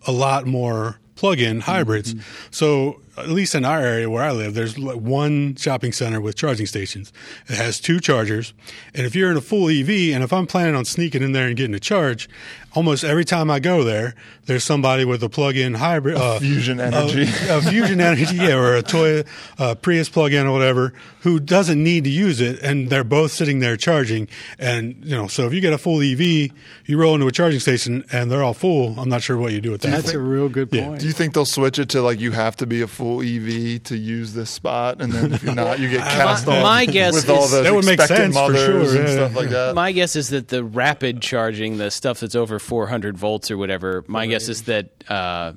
a 0.07 0.13
lot 0.13 0.47
more 0.47 0.99
plug-in 1.17 1.61
hybrids. 1.61 2.15
So 2.51 3.01
at 3.21 3.29
least 3.29 3.55
in 3.55 3.65
our 3.65 3.81
area 3.81 4.09
where 4.11 4.23
I 4.23 4.33
live, 4.33 4.55
there's 4.55 4.79
like 4.79 4.97
one 4.97 5.57
shopping 5.57 5.93
center 5.93 6.21
with 6.21 6.37
charging 6.37 6.67
stations. 6.67 7.13
It 7.49 7.57
has 7.57 7.81
two 7.81 8.01
chargers, 8.01 8.53
and 8.95 9.07
if 9.07 9.15
you're 9.15 9.31
in 9.31 9.37
a 9.37 9.41
full 9.41 9.69
EV, 9.69 10.15
and 10.15 10.23
if 10.25 10.33
I'm 10.33 10.47
planning 10.47 10.75
on 10.75 10.85
sneaking 10.85 11.23
in 11.23 11.33
there 11.33 11.47
and 11.49 11.57
getting 11.57 11.75
a 11.75 11.81
charge, 11.81 12.29
almost 12.75 13.05
every 13.05 13.25
time 13.25 13.51
I 13.51 13.61
go 13.61 13.83
there, 13.85 14.15
there's 14.47 14.65
somebody 14.65 15.05
with 15.05 15.23
a 15.23 15.29
plug-in 15.29 15.75
hybrid, 15.75 16.17
uh, 16.17 16.39
Fusion 16.39 16.79
Energi. 16.79 17.27
a, 17.49 17.59
a 17.59 17.63
Fusion 17.63 17.99
Energi, 17.99 18.37
yeah, 18.49 18.57
or 18.57 18.77
a 18.77 18.83
Toyota 18.83 19.27
uh, 19.59 19.75
Prius 19.75 20.09
plug-in 20.09 20.47
or 20.47 20.53
whatever, 20.53 20.93
who 21.21 21.41
doesn't 21.41 21.83
need 21.83 22.05
to 22.05 22.11
use 22.11 22.41
it, 22.41 22.61
and 22.63 22.89
they're 22.91 23.05
both 23.05 23.33
sitting 23.33 23.59
there 23.59 23.77
charging. 23.77 24.29
And 24.59 24.97
you 25.05 25.17
know, 25.17 25.27
so 25.29 25.47
if 25.47 25.53
you 25.53 25.61
get 25.61 25.73
a 25.73 25.79
full 25.79 26.01
EV, 26.01 26.21
you 26.87 26.99
roll 26.99 27.15
into 27.15 27.27
a 27.27 27.33
charging 27.33 27.61
station 27.61 28.05
and 28.13 28.31
they're 28.31 28.43
all 28.43 28.55
full. 28.55 28.99
I'm 28.99 29.09
not 29.09 29.23
sure 29.23 29.37
what 29.37 29.53
you 29.53 29.61
do 29.61 29.71
with 29.71 29.83
that. 29.83 29.91
That's 29.91 30.13
a 30.15 30.19
real 30.19 30.49
good 30.49 30.69
Yeah. 30.73 30.87
point. 30.87 31.01
Do 31.01 31.07
you 31.07 31.13
think 31.13 31.35
they'll 31.35 31.45
switch 31.45 31.79
it 31.79 31.89
to 31.91 32.03
like 32.03 32.21
you 32.21 32.33
have 32.33 32.57
to 32.57 32.67
be 32.67 32.81
a 32.81 32.87
full 32.87 33.08
EV 33.21 33.83
to 33.85 33.97
use 33.97 34.33
this 34.35 34.51
spot, 34.51 35.01
and 35.01 35.13
then 35.13 35.33
if 35.33 35.43
you're 35.43 35.55
not, 35.55 35.79
you 35.81 35.89
get 35.91 36.01
cast 36.03 36.47
My- 36.47 36.57
off 36.59 36.63
my 36.63 36.87
guess 36.87 37.15
with 37.15 37.29
all 37.31 37.45
is- 37.45 37.51
That 37.51 37.75
would 37.75 37.85
make 37.85 38.01
sense 38.01 38.37
for 38.37 38.55
sure, 38.57 38.81
and 38.81 38.95
yeah. 38.95 39.07
stuff 39.15 39.35
like 39.35 39.49
that. 39.51 39.75
My 39.75 39.93
guess 39.93 40.15
is 40.17 40.29
that 40.31 40.49
the 40.49 40.63
rapid 40.63 41.21
charging, 41.21 41.79
the 41.79 41.91
stuff 41.91 42.21
that's 42.21 42.35
over 42.37 42.59
400 42.59 43.17
volts 43.19 43.51
or 43.51 43.57
whatever, 43.57 44.05
my 44.07 44.27
guess 44.27 44.49
is 44.49 44.63
that 44.65 44.91
uh, 45.09 45.53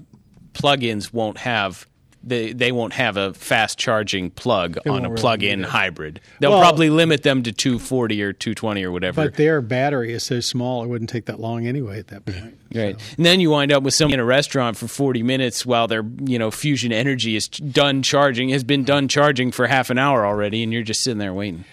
plugins 0.54 1.14
won't 1.14 1.38
have. 1.38 1.88
They, 2.24 2.54
they 2.54 2.72
won't 2.72 2.94
have 2.94 3.18
a 3.18 3.34
fast 3.34 3.80
charging 3.80 4.30
plug 4.30 4.78
on 4.88 5.06
a 5.06 5.10
really 5.10 5.20
plug-in 5.22 5.64
hybrid. 5.64 6.22
They'll 6.40 6.52
Well- 6.52 6.62
probably 6.62 6.90
limit 6.92 7.24
them 7.24 7.42
to 7.44 7.52
240 7.52 8.22
or 8.22 8.32
220 8.34 8.84
or 8.84 8.92
whatever. 8.92 9.24
But 9.24 9.36
their 9.36 9.60
battery 9.62 10.14
is 10.14 10.24
so 10.24 10.40
small, 10.40 10.84
it 10.84 10.88
wouldn't 10.88 11.10
take 11.10 11.26
that 11.26 11.40
long 11.40 11.66
anyway 11.66 11.98
at 12.00 12.08
that 12.08 12.26
point. 12.26 12.58
Right. 12.74 12.96
And 13.18 13.26
then 13.26 13.40
you 13.40 13.50
wind 13.50 13.72
up 13.72 13.84
with 13.84 13.94
someone 13.96 14.14
in 14.14 14.20
a 14.20 14.26
restaurant 14.26 14.78
for 14.78 14.88
40 14.88 15.24
minutes 15.24 15.66
while 15.66 15.88
their, 15.88 16.04
you 16.24 16.38
know, 16.38 16.52
Fusion 16.52 16.92
Energi 16.92 17.36
is 17.36 17.48
done 17.48 18.04
charging, 18.04 18.50
has 18.50 18.64
been 18.64 18.84
done 18.84 19.08
charging 19.08 19.52
for 19.52 19.68
half 19.68 19.90
an 19.90 19.98
hour 19.98 20.26
already, 20.26 20.62
and 20.64 20.72
you're 20.72 20.84
just 20.84 21.02
sitting 21.02 21.18
there 21.18 21.34
waiting. 21.34 21.66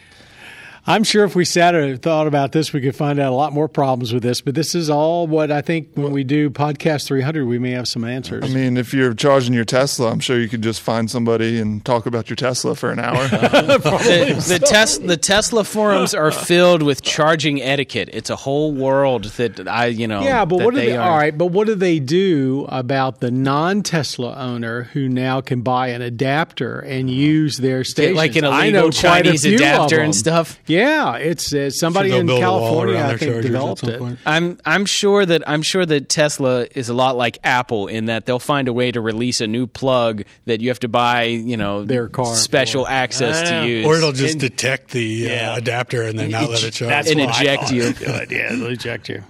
I'm 0.89 1.05
sure 1.05 1.25
if 1.25 1.37
we 1.37 1.45
sat 1.45 1.75
and 1.75 2.01
thought 2.01 2.27
about 2.27 2.53
this, 2.53 2.73
we 2.73 2.81
could 2.81 2.97
find 2.97 3.21
out 3.21 3.31
a 3.31 3.37
lot 3.37 3.53
more 3.53 3.69
problems 3.69 4.11
with 4.15 4.23
this. 4.23 4.41
But 4.41 4.55
this 4.55 4.75
is 4.75 4.89
all 4.89 5.27
what 5.27 5.51
I 5.51 5.61
think 5.61 5.91
when 5.97 6.13
we 6.13 6.25
do 6.25 6.49
podcast 6.49 7.07
300, 7.07 7.45
we 7.45 7.59
may 7.59 7.73
have 7.73 7.87
some 7.87 8.05
answers. 8.05 8.43
I 8.43 8.49
mean, 8.49 8.79
if 8.79 8.95
you're 8.95 9.13
charging 9.13 9.53
your 9.53 9.67
Tesla, 9.67 10.11
I'm 10.11 10.21
sure 10.21 10.41
you 10.41 10.49
could 10.49 10.63
just 10.63 10.81
find 10.81 11.11
somebody 11.11 11.61
and 11.61 11.85
talk 11.85 12.07
about 12.07 12.31
your 12.31 12.37
Tesla 12.37 12.75
for 12.75 12.91
an 12.91 13.01
hour. 13.01 13.29
the, 13.29 14.45
the, 14.49 14.59
tes- 14.67 14.97
the 14.97 15.19
Tesla 15.19 15.63
forums 15.63 16.15
are 16.15 16.31
filled 16.31 16.83
with 16.83 17.03
charging 17.03 17.61
etiquette. 17.61 18.09
It's 18.15 18.31
a 18.31 18.37
whole 18.37 18.73
world 18.73 19.25
that 19.25 19.69
I, 19.69 19.87
you 19.87 20.09
know. 20.09 20.23
yeah, 20.23 20.47
but 20.47 20.61
what 20.65 20.73
do 20.73 20.81
they? 20.81 20.97
are- 20.97 21.11
All 21.11 21.19
right, 21.19 21.37
but 21.37 21.47
what 21.47 21.67
do 21.67 21.75
they 21.75 21.99
do 21.99 22.65
about 22.71 23.21
the 23.21 23.31
non-Tesla 23.31 24.37
owner 24.37 24.85
who 24.85 25.07
now 25.07 25.43
can 25.43 25.61
buy 25.61 25.89
an 25.89 26.01
adapter 26.01 26.81
and 26.81 27.11
use 27.11 27.59
their 27.59 27.85
station? 27.85 28.17
like 28.17 28.37
an 28.37 28.45
I 28.47 28.63
illegal 28.63 28.85
know 28.85 28.91
Chinese 28.91 29.45
adapter 29.45 30.01
and 30.01 30.15
stuff? 30.15 30.59
Yeah, 30.67 30.78
it's 31.17 31.53
uh, 31.53 31.71
somebody 31.71 32.13
in 32.13 32.27
build 32.27 32.43
a 32.43 32.49
wall 32.49 32.61
California, 32.61 32.97
I 33.05 33.17
think, 33.17 33.43
developed 33.43 33.85
it. 33.85 33.99
point. 33.99 34.19
I'm 34.27 34.59
I'm 34.65 34.87
sure 34.87 35.25
that 35.27 35.49
I'm 35.49 35.63
sure 35.63 35.85
that 35.87 36.09
Tesla 36.09 36.67
is 36.75 36.89
a 36.89 36.95
lot 36.95 37.17
like 37.17 37.39
Apple 37.45 37.87
in 37.87 38.07
that 38.07 38.27
they'll 38.27 38.39
find 38.39 38.69
a 38.69 38.73
way 38.73 38.91
to 38.93 39.01
release 39.01 39.41
a 39.41 39.47
new 39.47 39.67
plug 39.67 40.23
that 40.47 40.61
you 40.61 40.69
have 40.69 40.81
to 40.81 40.89
buy, 40.89 41.25
you 41.25 41.57
know, 41.57 41.85
Their 41.85 42.09
car 42.09 42.35
special 42.35 42.87
access 42.87 43.43
Ah. 43.51 43.63
to 43.63 43.69
use, 43.69 43.87
Or 43.87 43.97
it'll 43.97 44.13
just 44.13 44.33
and, 44.35 44.41
detect 44.41 44.91
the 44.91 45.03
Yeah. 45.05 45.53
uh, 45.53 45.57
adapter 45.59 46.03
and 46.03 46.19
then 46.19 46.31
not 46.31 46.51
let 46.51 46.63
it 46.65 46.73
charge. 46.73 47.07
and 47.09 47.21
eject 47.21 47.71
you. 47.73 47.95
Yeah, 48.31 48.51
they'll 48.51 48.67
eject 48.67 49.09
you. 49.09 49.23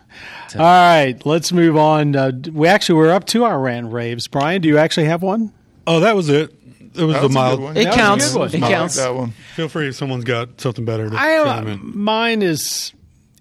All 0.54 0.60
right, 0.60 1.14
let's 1.26 1.52
move 1.52 1.76
on. 1.76 2.16
Uh, 2.16 2.32
we 2.52 2.68
actually 2.68 2.96
we're 2.96 3.12
up 3.12 3.26
to 3.26 3.44
our 3.44 3.58
rant 3.60 3.92
raves. 3.92 4.26
Brian, 4.28 4.62
do 4.62 4.68
you 4.68 4.78
actually 4.78 5.06
have 5.06 5.22
one? 5.22 5.52
Oh, 5.86 6.00
that 6.00 6.16
was 6.16 6.28
it. 6.28 6.54
It 6.94 7.04
was 7.04 7.16
the 7.16 7.26
a 7.26 7.28
mild. 7.28 7.60
one. 7.60 7.76
It 7.76 7.84
That 7.84 7.86
was 7.90 7.94
a 7.96 7.98
counts. 7.98 8.32
good 8.32 8.38
one. 8.38 8.48
It 8.48 8.54
I 8.56 8.58
like 8.60 8.70
counts. 8.72 8.96
that 8.96 9.14
one. 9.14 9.30
Feel 9.54 9.68
free 9.68 9.88
if 9.88 9.96
someone's 9.96 10.24
got 10.24 10.60
something 10.60 10.84
better 10.84 11.08
to 11.10 11.16
I 11.16 11.36
uh, 11.38 11.44
chime 11.44 11.68
in. 11.68 11.98
mine 11.98 12.42
is 12.42 12.92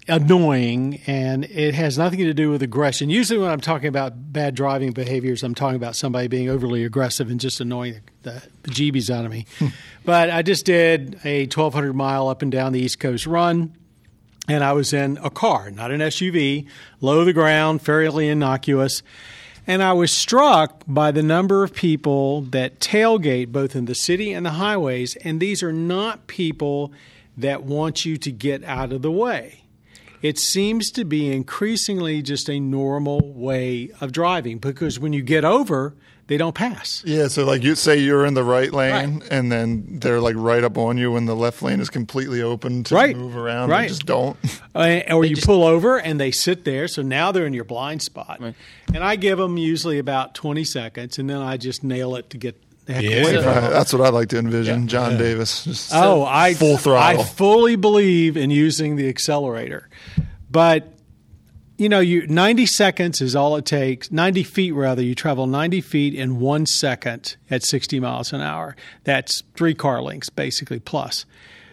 annoying 0.08 1.00
and 1.06 1.44
it 1.44 1.74
has 1.74 1.98
nothing 1.98 2.20
to 2.20 2.34
do 2.34 2.50
with 2.50 2.62
aggression. 2.62 3.10
Usually 3.10 3.38
when 3.38 3.50
I'm 3.50 3.60
talking 3.60 3.88
about 3.88 4.32
bad 4.32 4.54
driving 4.54 4.92
behaviors, 4.92 5.42
I'm 5.42 5.54
talking 5.54 5.76
about 5.76 5.96
somebody 5.96 6.28
being 6.28 6.48
overly 6.48 6.84
aggressive 6.84 7.30
and 7.30 7.38
just 7.38 7.60
annoying 7.60 8.00
the 8.22 8.42
bejeebies 8.62 9.10
out 9.10 9.24
of 9.26 9.30
me. 9.30 9.46
but 10.04 10.30
I 10.30 10.42
just 10.42 10.64
did 10.64 11.20
a 11.24 11.42
1200 11.42 11.92
mile 11.94 12.28
up 12.28 12.42
and 12.42 12.50
down 12.50 12.72
the 12.72 12.80
East 12.80 13.00
Coast 13.00 13.26
run 13.26 13.74
and 14.48 14.64
I 14.64 14.72
was 14.72 14.94
in 14.94 15.18
a 15.22 15.28
car, 15.28 15.70
not 15.70 15.90
an 15.90 16.00
SUV, 16.00 16.66
low 17.02 17.18
to 17.20 17.24
the 17.26 17.34
ground, 17.34 17.82
fairly 17.82 18.28
innocuous. 18.28 19.02
And 19.68 19.82
I 19.82 19.92
was 19.92 20.10
struck 20.10 20.82
by 20.88 21.10
the 21.10 21.22
number 21.22 21.62
of 21.62 21.74
people 21.74 22.40
that 22.40 22.80
tailgate 22.80 23.52
both 23.52 23.76
in 23.76 23.84
the 23.84 23.94
city 23.94 24.32
and 24.32 24.46
the 24.46 24.52
highways. 24.52 25.14
And 25.16 25.40
these 25.40 25.62
are 25.62 25.74
not 25.74 26.26
people 26.26 26.90
that 27.36 27.64
want 27.64 28.06
you 28.06 28.16
to 28.16 28.32
get 28.32 28.64
out 28.64 28.94
of 28.94 29.02
the 29.02 29.12
way. 29.12 29.64
it 30.20 30.38
seems 30.38 30.90
to 30.90 31.04
be 31.04 31.30
increasingly 31.32 32.22
just 32.22 32.50
a 32.50 32.58
normal 32.58 33.20
way 33.34 33.90
of 34.00 34.10
driving 34.10 34.58
because 34.58 34.98
when 34.98 35.12
you 35.12 35.22
get 35.22 35.44
over, 35.44 35.94
they 36.28 36.36
don't 36.36 36.54
pass. 36.54 37.02
Yeah, 37.04 37.26
so 37.28 37.44
like 37.44 37.62
you 37.64 37.74
say 37.74 37.96
you're 37.98 38.24
in 38.24 38.34
the 38.34 38.44
right 38.44 38.72
lane 38.72 39.18
Right. 39.18 39.28
and 39.30 39.50
then 39.50 39.98
they're 40.00 40.20
like 40.20 40.36
right 40.38 40.62
up 40.62 40.78
on 40.78 40.96
you 40.98 41.10
when 41.12 41.26
the 41.26 41.34
left 41.34 41.60
lane 41.62 41.80
is 41.80 41.90
completely 41.90 42.40
open 42.42 42.84
to 42.84 42.94
Right. 42.94 43.16
move 43.16 43.36
around. 43.36 43.70
Right. 43.70 43.82
They 43.82 43.88
just 43.88 44.06
don't. 44.06 44.36
Uh, 44.74 45.00
or 45.10 45.24
you 45.24 45.34
just- 45.34 45.46
pull 45.46 45.64
over 45.64 45.98
and 45.98 46.20
they 46.20 46.30
sit 46.30 46.64
there, 46.64 46.86
so 46.86 47.02
now 47.02 47.32
they're 47.32 47.46
in 47.46 47.54
your 47.54 47.64
blind 47.64 48.02
spot. 48.02 48.40
And 48.40 49.02
I 49.02 49.16
give 49.16 49.38
them 49.38 49.56
usually 49.58 49.98
about 49.98 50.34
20 50.36 50.62
seconds, 50.64 51.18
and 51.18 51.28
then 51.28 51.38
I 51.38 51.56
just 51.56 51.82
nail 51.82 52.14
it 52.14 52.30
to 52.30 52.36
get 52.38 52.54
the 52.86 52.92
heck 52.94 53.02
Yeah. 53.02 53.22
Right. 53.40 53.70
That's 53.70 53.92
what 53.92 54.02
I 54.06 54.10
like 54.10 54.28
to 54.28 54.38
envision. 54.38 54.86
John 54.88 55.18
Davis. 55.18 55.90
Oh, 55.92 56.24
I 56.24 56.54
full 56.54 56.76
throttle. 56.78 57.20
I 57.22 57.24
fully 57.24 57.76
believe 57.76 58.36
in 58.36 58.50
using 58.50 58.96
the 58.96 59.08
accelerator, 59.08 59.88
but 60.50 60.92
you 61.78 61.88
know, 61.88 62.00
you 62.00 62.26
90 62.26 62.66
seconds 62.66 63.20
is 63.20 63.34
all 63.34 63.56
it 63.56 63.64
takes. 63.64 64.10
90 64.10 64.42
feet 64.42 64.72
rather. 64.72 65.00
You 65.00 65.14
travel 65.14 65.46
90 65.46 65.80
feet 65.80 66.12
in 66.12 66.40
one 66.40 66.66
second 66.66 67.36
at 67.48 67.62
60 67.62 68.00
miles 68.00 68.32
an 68.32 68.40
hour. 68.40 68.76
That's 69.04 69.42
three 69.54 69.74
car 69.74 70.02
lengths 70.02 70.28
basically 70.28 70.80
plus. 70.80 71.24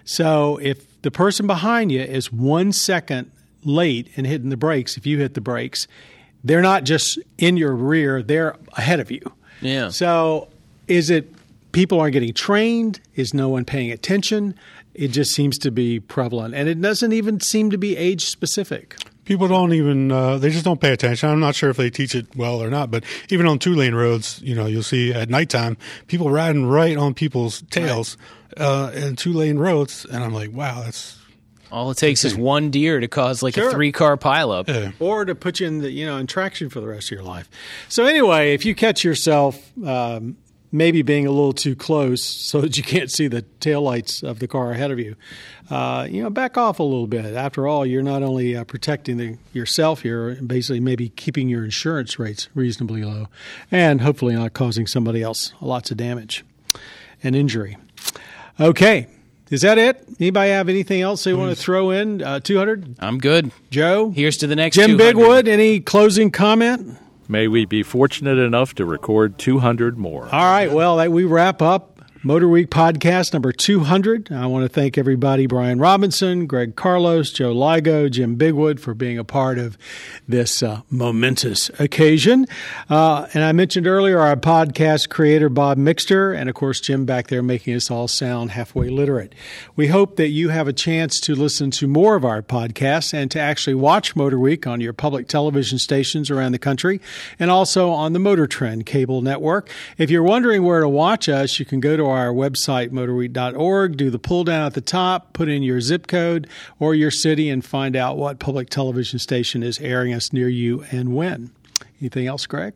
So 0.05 0.57
if 0.61 1.01
the 1.01 1.09
person 1.09 1.47
behind 1.47 1.91
you 1.91 2.01
is 2.01 2.31
one 2.31 2.71
second 2.71 3.31
late 3.63 4.09
in 4.15 4.25
hitting 4.25 4.49
the 4.49 4.57
brakes, 4.57 4.95
if 4.95 5.07
you 5.07 5.17
hit 5.17 5.33
the 5.33 5.41
brakes, 5.41 5.87
they're 6.43 6.61
not 6.61 6.83
just 6.83 7.17
in 7.39 7.57
your 7.57 7.73
rear; 7.73 8.21
they're 8.21 8.55
ahead 8.73 8.99
of 8.99 9.09
you. 9.09 9.21
Yeah. 9.61 9.89
So 9.89 10.49
is 10.87 11.09
it 11.09 11.33
people 11.71 11.99
aren't 11.99 12.13
getting 12.13 12.33
trained? 12.35 12.99
Is 13.15 13.33
no 13.33 13.49
one 13.49 13.65
paying 13.65 13.91
attention? 13.91 14.53
It 14.93 15.07
just 15.07 15.33
seems 15.33 15.57
to 15.59 15.71
be 15.71 15.99
prevalent, 15.99 16.53
and 16.53 16.69
it 16.69 16.79
doesn't 16.79 17.11
even 17.11 17.39
seem 17.39 17.71
to 17.71 17.79
be 17.79 17.97
age 17.97 18.25
specific. 18.25 18.95
People 19.25 19.47
don't 19.47 19.73
even 19.73 20.11
uh, 20.11 20.37
they 20.37 20.49
just 20.49 20.63
don't 20.65 20.79
pay 20.79 20.93
attention. 20.93 21.29
I'm 21.29 21.39
not 21.39 21.55
sure 21.55 21.69
if 21.71 21.77
they 21.77 21.89
teach 21.89 22.13
it 22.15 22.27
well 22.35 22.61
or 22.63 22.69
not, 22.69 22.91
but 22.91 23.03
even 23.29 23.45
on 23.47 23.59
two 23.59 23.73
lane 23.73 23.95
roads, 23.95 24.39
you 24.43 24.55
know, 24.55 24.65
you'll 24.67 24.83
see 24.83 25.13
at 25.13 25.29
nighttime 25.29 25.77
people 26.07 26.29
riding 26.29 26.65
right 26.67 26.95
on 26.95 27.13
people's 27.13 27.63
tails 27.71 28.17
uh, 28.57 28.91
in 28.93 29.15
two 29.15 29.33
lane 29.33 29.57
roads, 29.57 30.05
and 30.05 30.23
I'm 30.23 30.33
like, 30.33 30.53
wow, 30.53 30.83
that's 30.83 31.17
All 31.71 31.89
it 31.91 31.97
takes 31.97 32.23
is 32.23 32.35
one 32.35 32.69
deer 32.69 32.99
to 32.99 33.07
cause 33.07 33.41
like 33.41 33.55
Sure. 33.55 33.69
a 33.69 33.71
three 33.71 33.91
car 33.91 34.15
pileup. 34.15 34.67
yeah. 34.67 34.91
or 34.99 35.25
to 35.25 35.33
put 35.35 35.59
you 35.59 35.67
in 35.67 35.79
the 35.79 35.89
you 35.91 36.05
know 36.05 36.17
in 36.17 36.27
traction 36.27 36.69
for 36.69 36.79
the 36.79 36.87
rest 36.87 37.07
of 37.07 37.17
your 37.17 37.23
life. 37.23 37.49
So 37.89 38.05
anyway, 38.05 38.53
if 38.53 38.63
you 38.65 38.75
catch 38.75 39.03
yourself 39.03 39.59
um, 39.83 40.37
maybe 40.75 41.01
being 41.01 41.25
a 41.25 41.31
little 41.31 41.53
too 41.53 41.75
close 41.75 42.23
so 42.49 42.61
that 42.61 42.77
you 42.77 42.83
can't 42.83 43.11
see 43.11 43.27
the 43.27 43.43
taillights 43.59 44.23
of 44.23 44.39
the 44.39 44.47
car 44.47 44.71
ahead 44.71 44.91
of 44.91 44.99
you, 44.99 45.15
uh, 45.69 46.07
you 46.09 46.21
know, 46.21 46.29
back 46.29 46.57
off 46.57 46.79
a 46.79 46.83
little 46.83 47.07
bit. 47.07 47.25
After 47.33 47.67
all, 47.67 47.85
you're 47.85 48.03
not 48.03 48.21
only 48.21 48.55
uh, 48.55 48.63
protecting 48.63 49.17
the, 49.17 49.37
yourself, 49.53 50.05
you're 50.05 50.35
basically 50.35 50.79
maybe 50.79 51.09
keeping 51.09 51.49
your 51.49 51.63
insurance 51.63 52.19
rates 52.19 52.49
reasonably 52.53 53.03
low, 53.03 53.27
and 53.71 54.01
hopefully 54.01 54.35
not 54.35 54.53
causing 54.53 54.85
somebody 54.85 55.21
else 55.21 55.53
lots 55.61 55.91
of 55.91 55.97
damage 55.97 56.45
and 57.23 57.35
injury. 57.35 57.77
Okay. 58.59 59.07
Is 59.51 59.61
that 59.61 59.77
it? 59.77 60.03
Anybody 60.19 60.51
have 60.51 60.69
anything 60.69 61.01
else 61.01 61.23
they 61.23 61.33
want 61.33 61.55
to 61.55 61.55
throw 61.55 61.91
in? 61.91 62.23
Uh, 62.23 62.39
200? 62.39 62.95
I'm 62.99 63.19
good. 63.19 63.51
Joe? 63.69 64.09
Here's 64.09 64.37
to 64.37 64.47
the 64.47 64.55
next 64.55 64.75
Jim 64.75 64.97
200. 64.97 65.15
Bigwood, 65.15 65.47
any 65.47 65.79
closing 65.79 66.31
comment? 66.31 66.97
May 67.27 67.47
we 67.47 67.65
be 67.65 67.83
fortunate 67.83 68.37
enough 68.37 68.75
to 68.75 68.85
record 68.85 69.37
200 69.37 69.97
more. 69.97 70.25
All 70.25 70.51
right. 70.51 70.71
Well, 70.71 71.09
we 71.09 71.23
wrap 71.23 71.61
up 71.61 71.94
Motor 72.25 72.47
Week 72.47 72.71
podcast 72.71 73.33
number 73.33 73.51
200. 73.51 74.31
I 74.31 74.47
want 74.47 74.65
to 74.65 74.67
thank 74.67 74.97
everybody 74.97 75.45
Brian 75.45 75.77
Robinson, 75.77 76.47
Greg 76.47 76.75
Carlos, 76.75 77.29
Joe 77.29 77.53
Ligo, 77.53 78.09
Jim 78.09 78.35
Bigwood 78.35 78.79
for 78.79 78.95
being 78.95 79.19
a 79.19 79.23
part 79.23 79.59
of 79.59 79.77
this 80.27 80.63
uh, 80.63 80.81
momentous 80.89 81.69
occasion. 81.77 82.47
Uh, 82.89 83.27
and 83.35 83.43
I 83.43 83.51
mentioned 83.51 83.85
earlier 83.85 84.17
our 84.17 84.35
podcast 84.37 85.09
creator, 85.09 85.49
Bob 85.49 85.77
Mixter, 85.77 86.35
and 86.35 86.49
of 86.49 86.55
course, 86.55 86.79
Jim 86.79 87.05
back 87.05 87.27
there 87.27 87.43
making 87.43 87.75
us 87.75 87.91
all 87.91 88.07
sound 88.07 88.49
halfway 88.49 88.89
literate. 88.89 89.35
We 89.75 89.89
hope 89.89 90.15
that 90.15 90.29
you 90.29 90.49
have 90.49 90.67
a 90.67 90.73
chance 90.73 91.19
to 91.19 91.35
listen 91.35 91.69
to 91.69 91.87
more 91.87 92.15
of 92.15 92.25
our 92.25 92.41
podcasts 92.41 93.13
and 93.13 93.29
to 93.29 93.39
actually 93.39 93.75
watch 93.75 94.15
Motor 94.15 94.39
Week 94.39 94.65
on 94.65 94.81
your 94.81 94.93
public 94.93 95.27
television 95.27 95.77
stations 95.77 96.31
around 96.31 96.53
the 96.53 96.57
country 96.57 96.99
and 97.37 97.51
also 97.51 97.91
on 97.91 98.13
the 98.13 98.19
Motor 98.19 98.47
Trend 98.47 98.87
cable 98.87 99.21
network. 99.21 99.69
If 99.99 100.09
you're 100.09 100.23
wondering 100.23 100.63
where 100.63 100.79
to 100.79 100.89
watch 100.89 101.29
us, 101.29 101.59
you 101.59 101.65
can 101.65 101.79
go 101.79 101.95
to 101.95 102.14
our 102.14 102.14
website, 102.33 102.89
motorweek.org, 102.89 103.97
do 103.97 104.09
the 104.09 104.19
pull 104.19 104.43
down 104.43 104.65
at 104.65 104.73
the 104.73 104.81
top, 104.81 105.33
put 105.33 105.49
in 105.49 105.63
your 105.63 105.81
zip 105.81 106.07
code 106.07 106.47
or 106.79 106.95
your 106.95 107.11
city, 107.11 107.49
and 107.49 107.63
find 107.63 107.95
out 107.95 108.17
what 108.17 108.39
public 108.39 108.69
television 108.69 109.19
station 109.19 109.63
is 109.63 109.79
airing 109.79 110.13
us 110.13 110.33
near 110.33 110.49
you 110.49 110.85
and 110.91 111.15
when. 111.15 111.51
Anything 112.01 112.27
else, 112.27 112.45
Greg? 112.45 112.75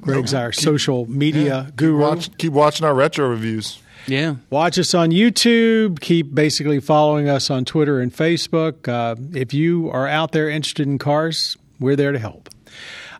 Greg's 0.00 0.34
our 0.34 0.52
social 0.52 1.06
media 1.10 1.72
guru. 1.76 1.98
Watch, 1.98 2.36
keep 2.38 2.52
watching 2.52 2.86
our 2.86 2.94
retro 2.94 3.28
reviews. 3.28 3.80
Yeah. 4.06 4.36
Watch 4.50 4.78
us 4.78 4.94
on 4.94 5.10
YouTube. 5.10 6.00
Keep 6.00 6.34
basically 6.34 6.80
following 6.80 7.28
us 7.28 7.50
on 7.50 7.64
Twitter 7.64 8.00
and 8.00 8.12
Facebook. 8.12 8.86
Uh, 8.88 9.16
if 9.34 9.54
you 9.54 9.90
are 9.90 10.06
out 10.06 10.32
there 10.32 10.48
interested 10.48 10.86
in 10.86 10.98
cars, 10.98 11.56
we're 11.80 11.96
there 11.96 12.12
to 12.12 12.18
help. 12.18 12.50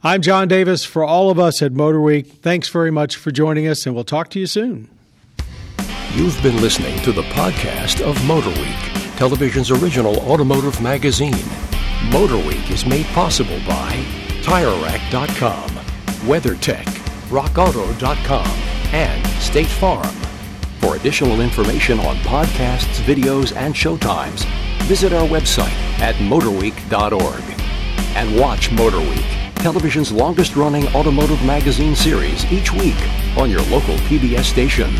I'm 0.02 0.20
John 0.20 0.48
Davis 0.48 0.84
for 0.84 1.02
all 1.02 1.30
of 1.30 1.38
us 1.38 1.62
at 1.62 1.72
Motor 1.72 2.00
Week. 2.00 2.26
Thanks 2.26 2.68
very 2.68 2.90
much 2.90 3.16
for 3.16 3.30
joining 3.30 3.66
us, 3.66 3.86
and 3.86 3.94
we'll 3.94 4.04
talk 4.04 4.28
to 4.30 4.40
you 4.40 4.46
soon. 4.46 4.90
You've 6.14 6.40
been 6.44 6.62
listening 6.62 6.96
to 7.00 7.10
the 7.10 7.22
podcast 7.22 8.00
of 8.00 8.16
MotorWeek, 8.18 9.16
television's 9.16 9.72
original 9.72 10.20
automotive 10.30 10.80
magazine. 10.80 11.32
MotorWeek 12.12 12.70
is 12.70 12.86
made 12.86 13.06
possible 13.06 13.58
by 13.66 13.94
TireRack.com, 14.44 15.70
WeatherTech, 16.28 16.84
RockAuto.com, 17.30 18.46
and 18.94 19.26
State 19.42 19.66
Farm. 19.66 20.14
For 20.78 20.94
additional 20.94 21.40
information 21.40 21.98
on 21.98 22.14
podcasts, 22.18 23.02
videos, 23.02 23.52
and 23.56 23.74
showtimes, 23.74 24.44
visit 24.84 25.12
our 25.12 25.26
website 25.26 25.74
at 25.98 26.14
motorweek.org. 26.14 27.42
And 28.14 28.38
watch 28.38 28.70
MotorWeek, 28.70 29.54
television's 29.56 30.12
longest 30.12 30.54
running 30.54 30.86
automotive 30.94 31.44
magazine 31.44 31.96
series 31.96 32.44
each 32.52 32.72
week 32.72 33.02
on 33.36 33.50
your 33.50 33.62
local 33.62 33.96
PBS 34.06 34.44
station. 34.44 34.94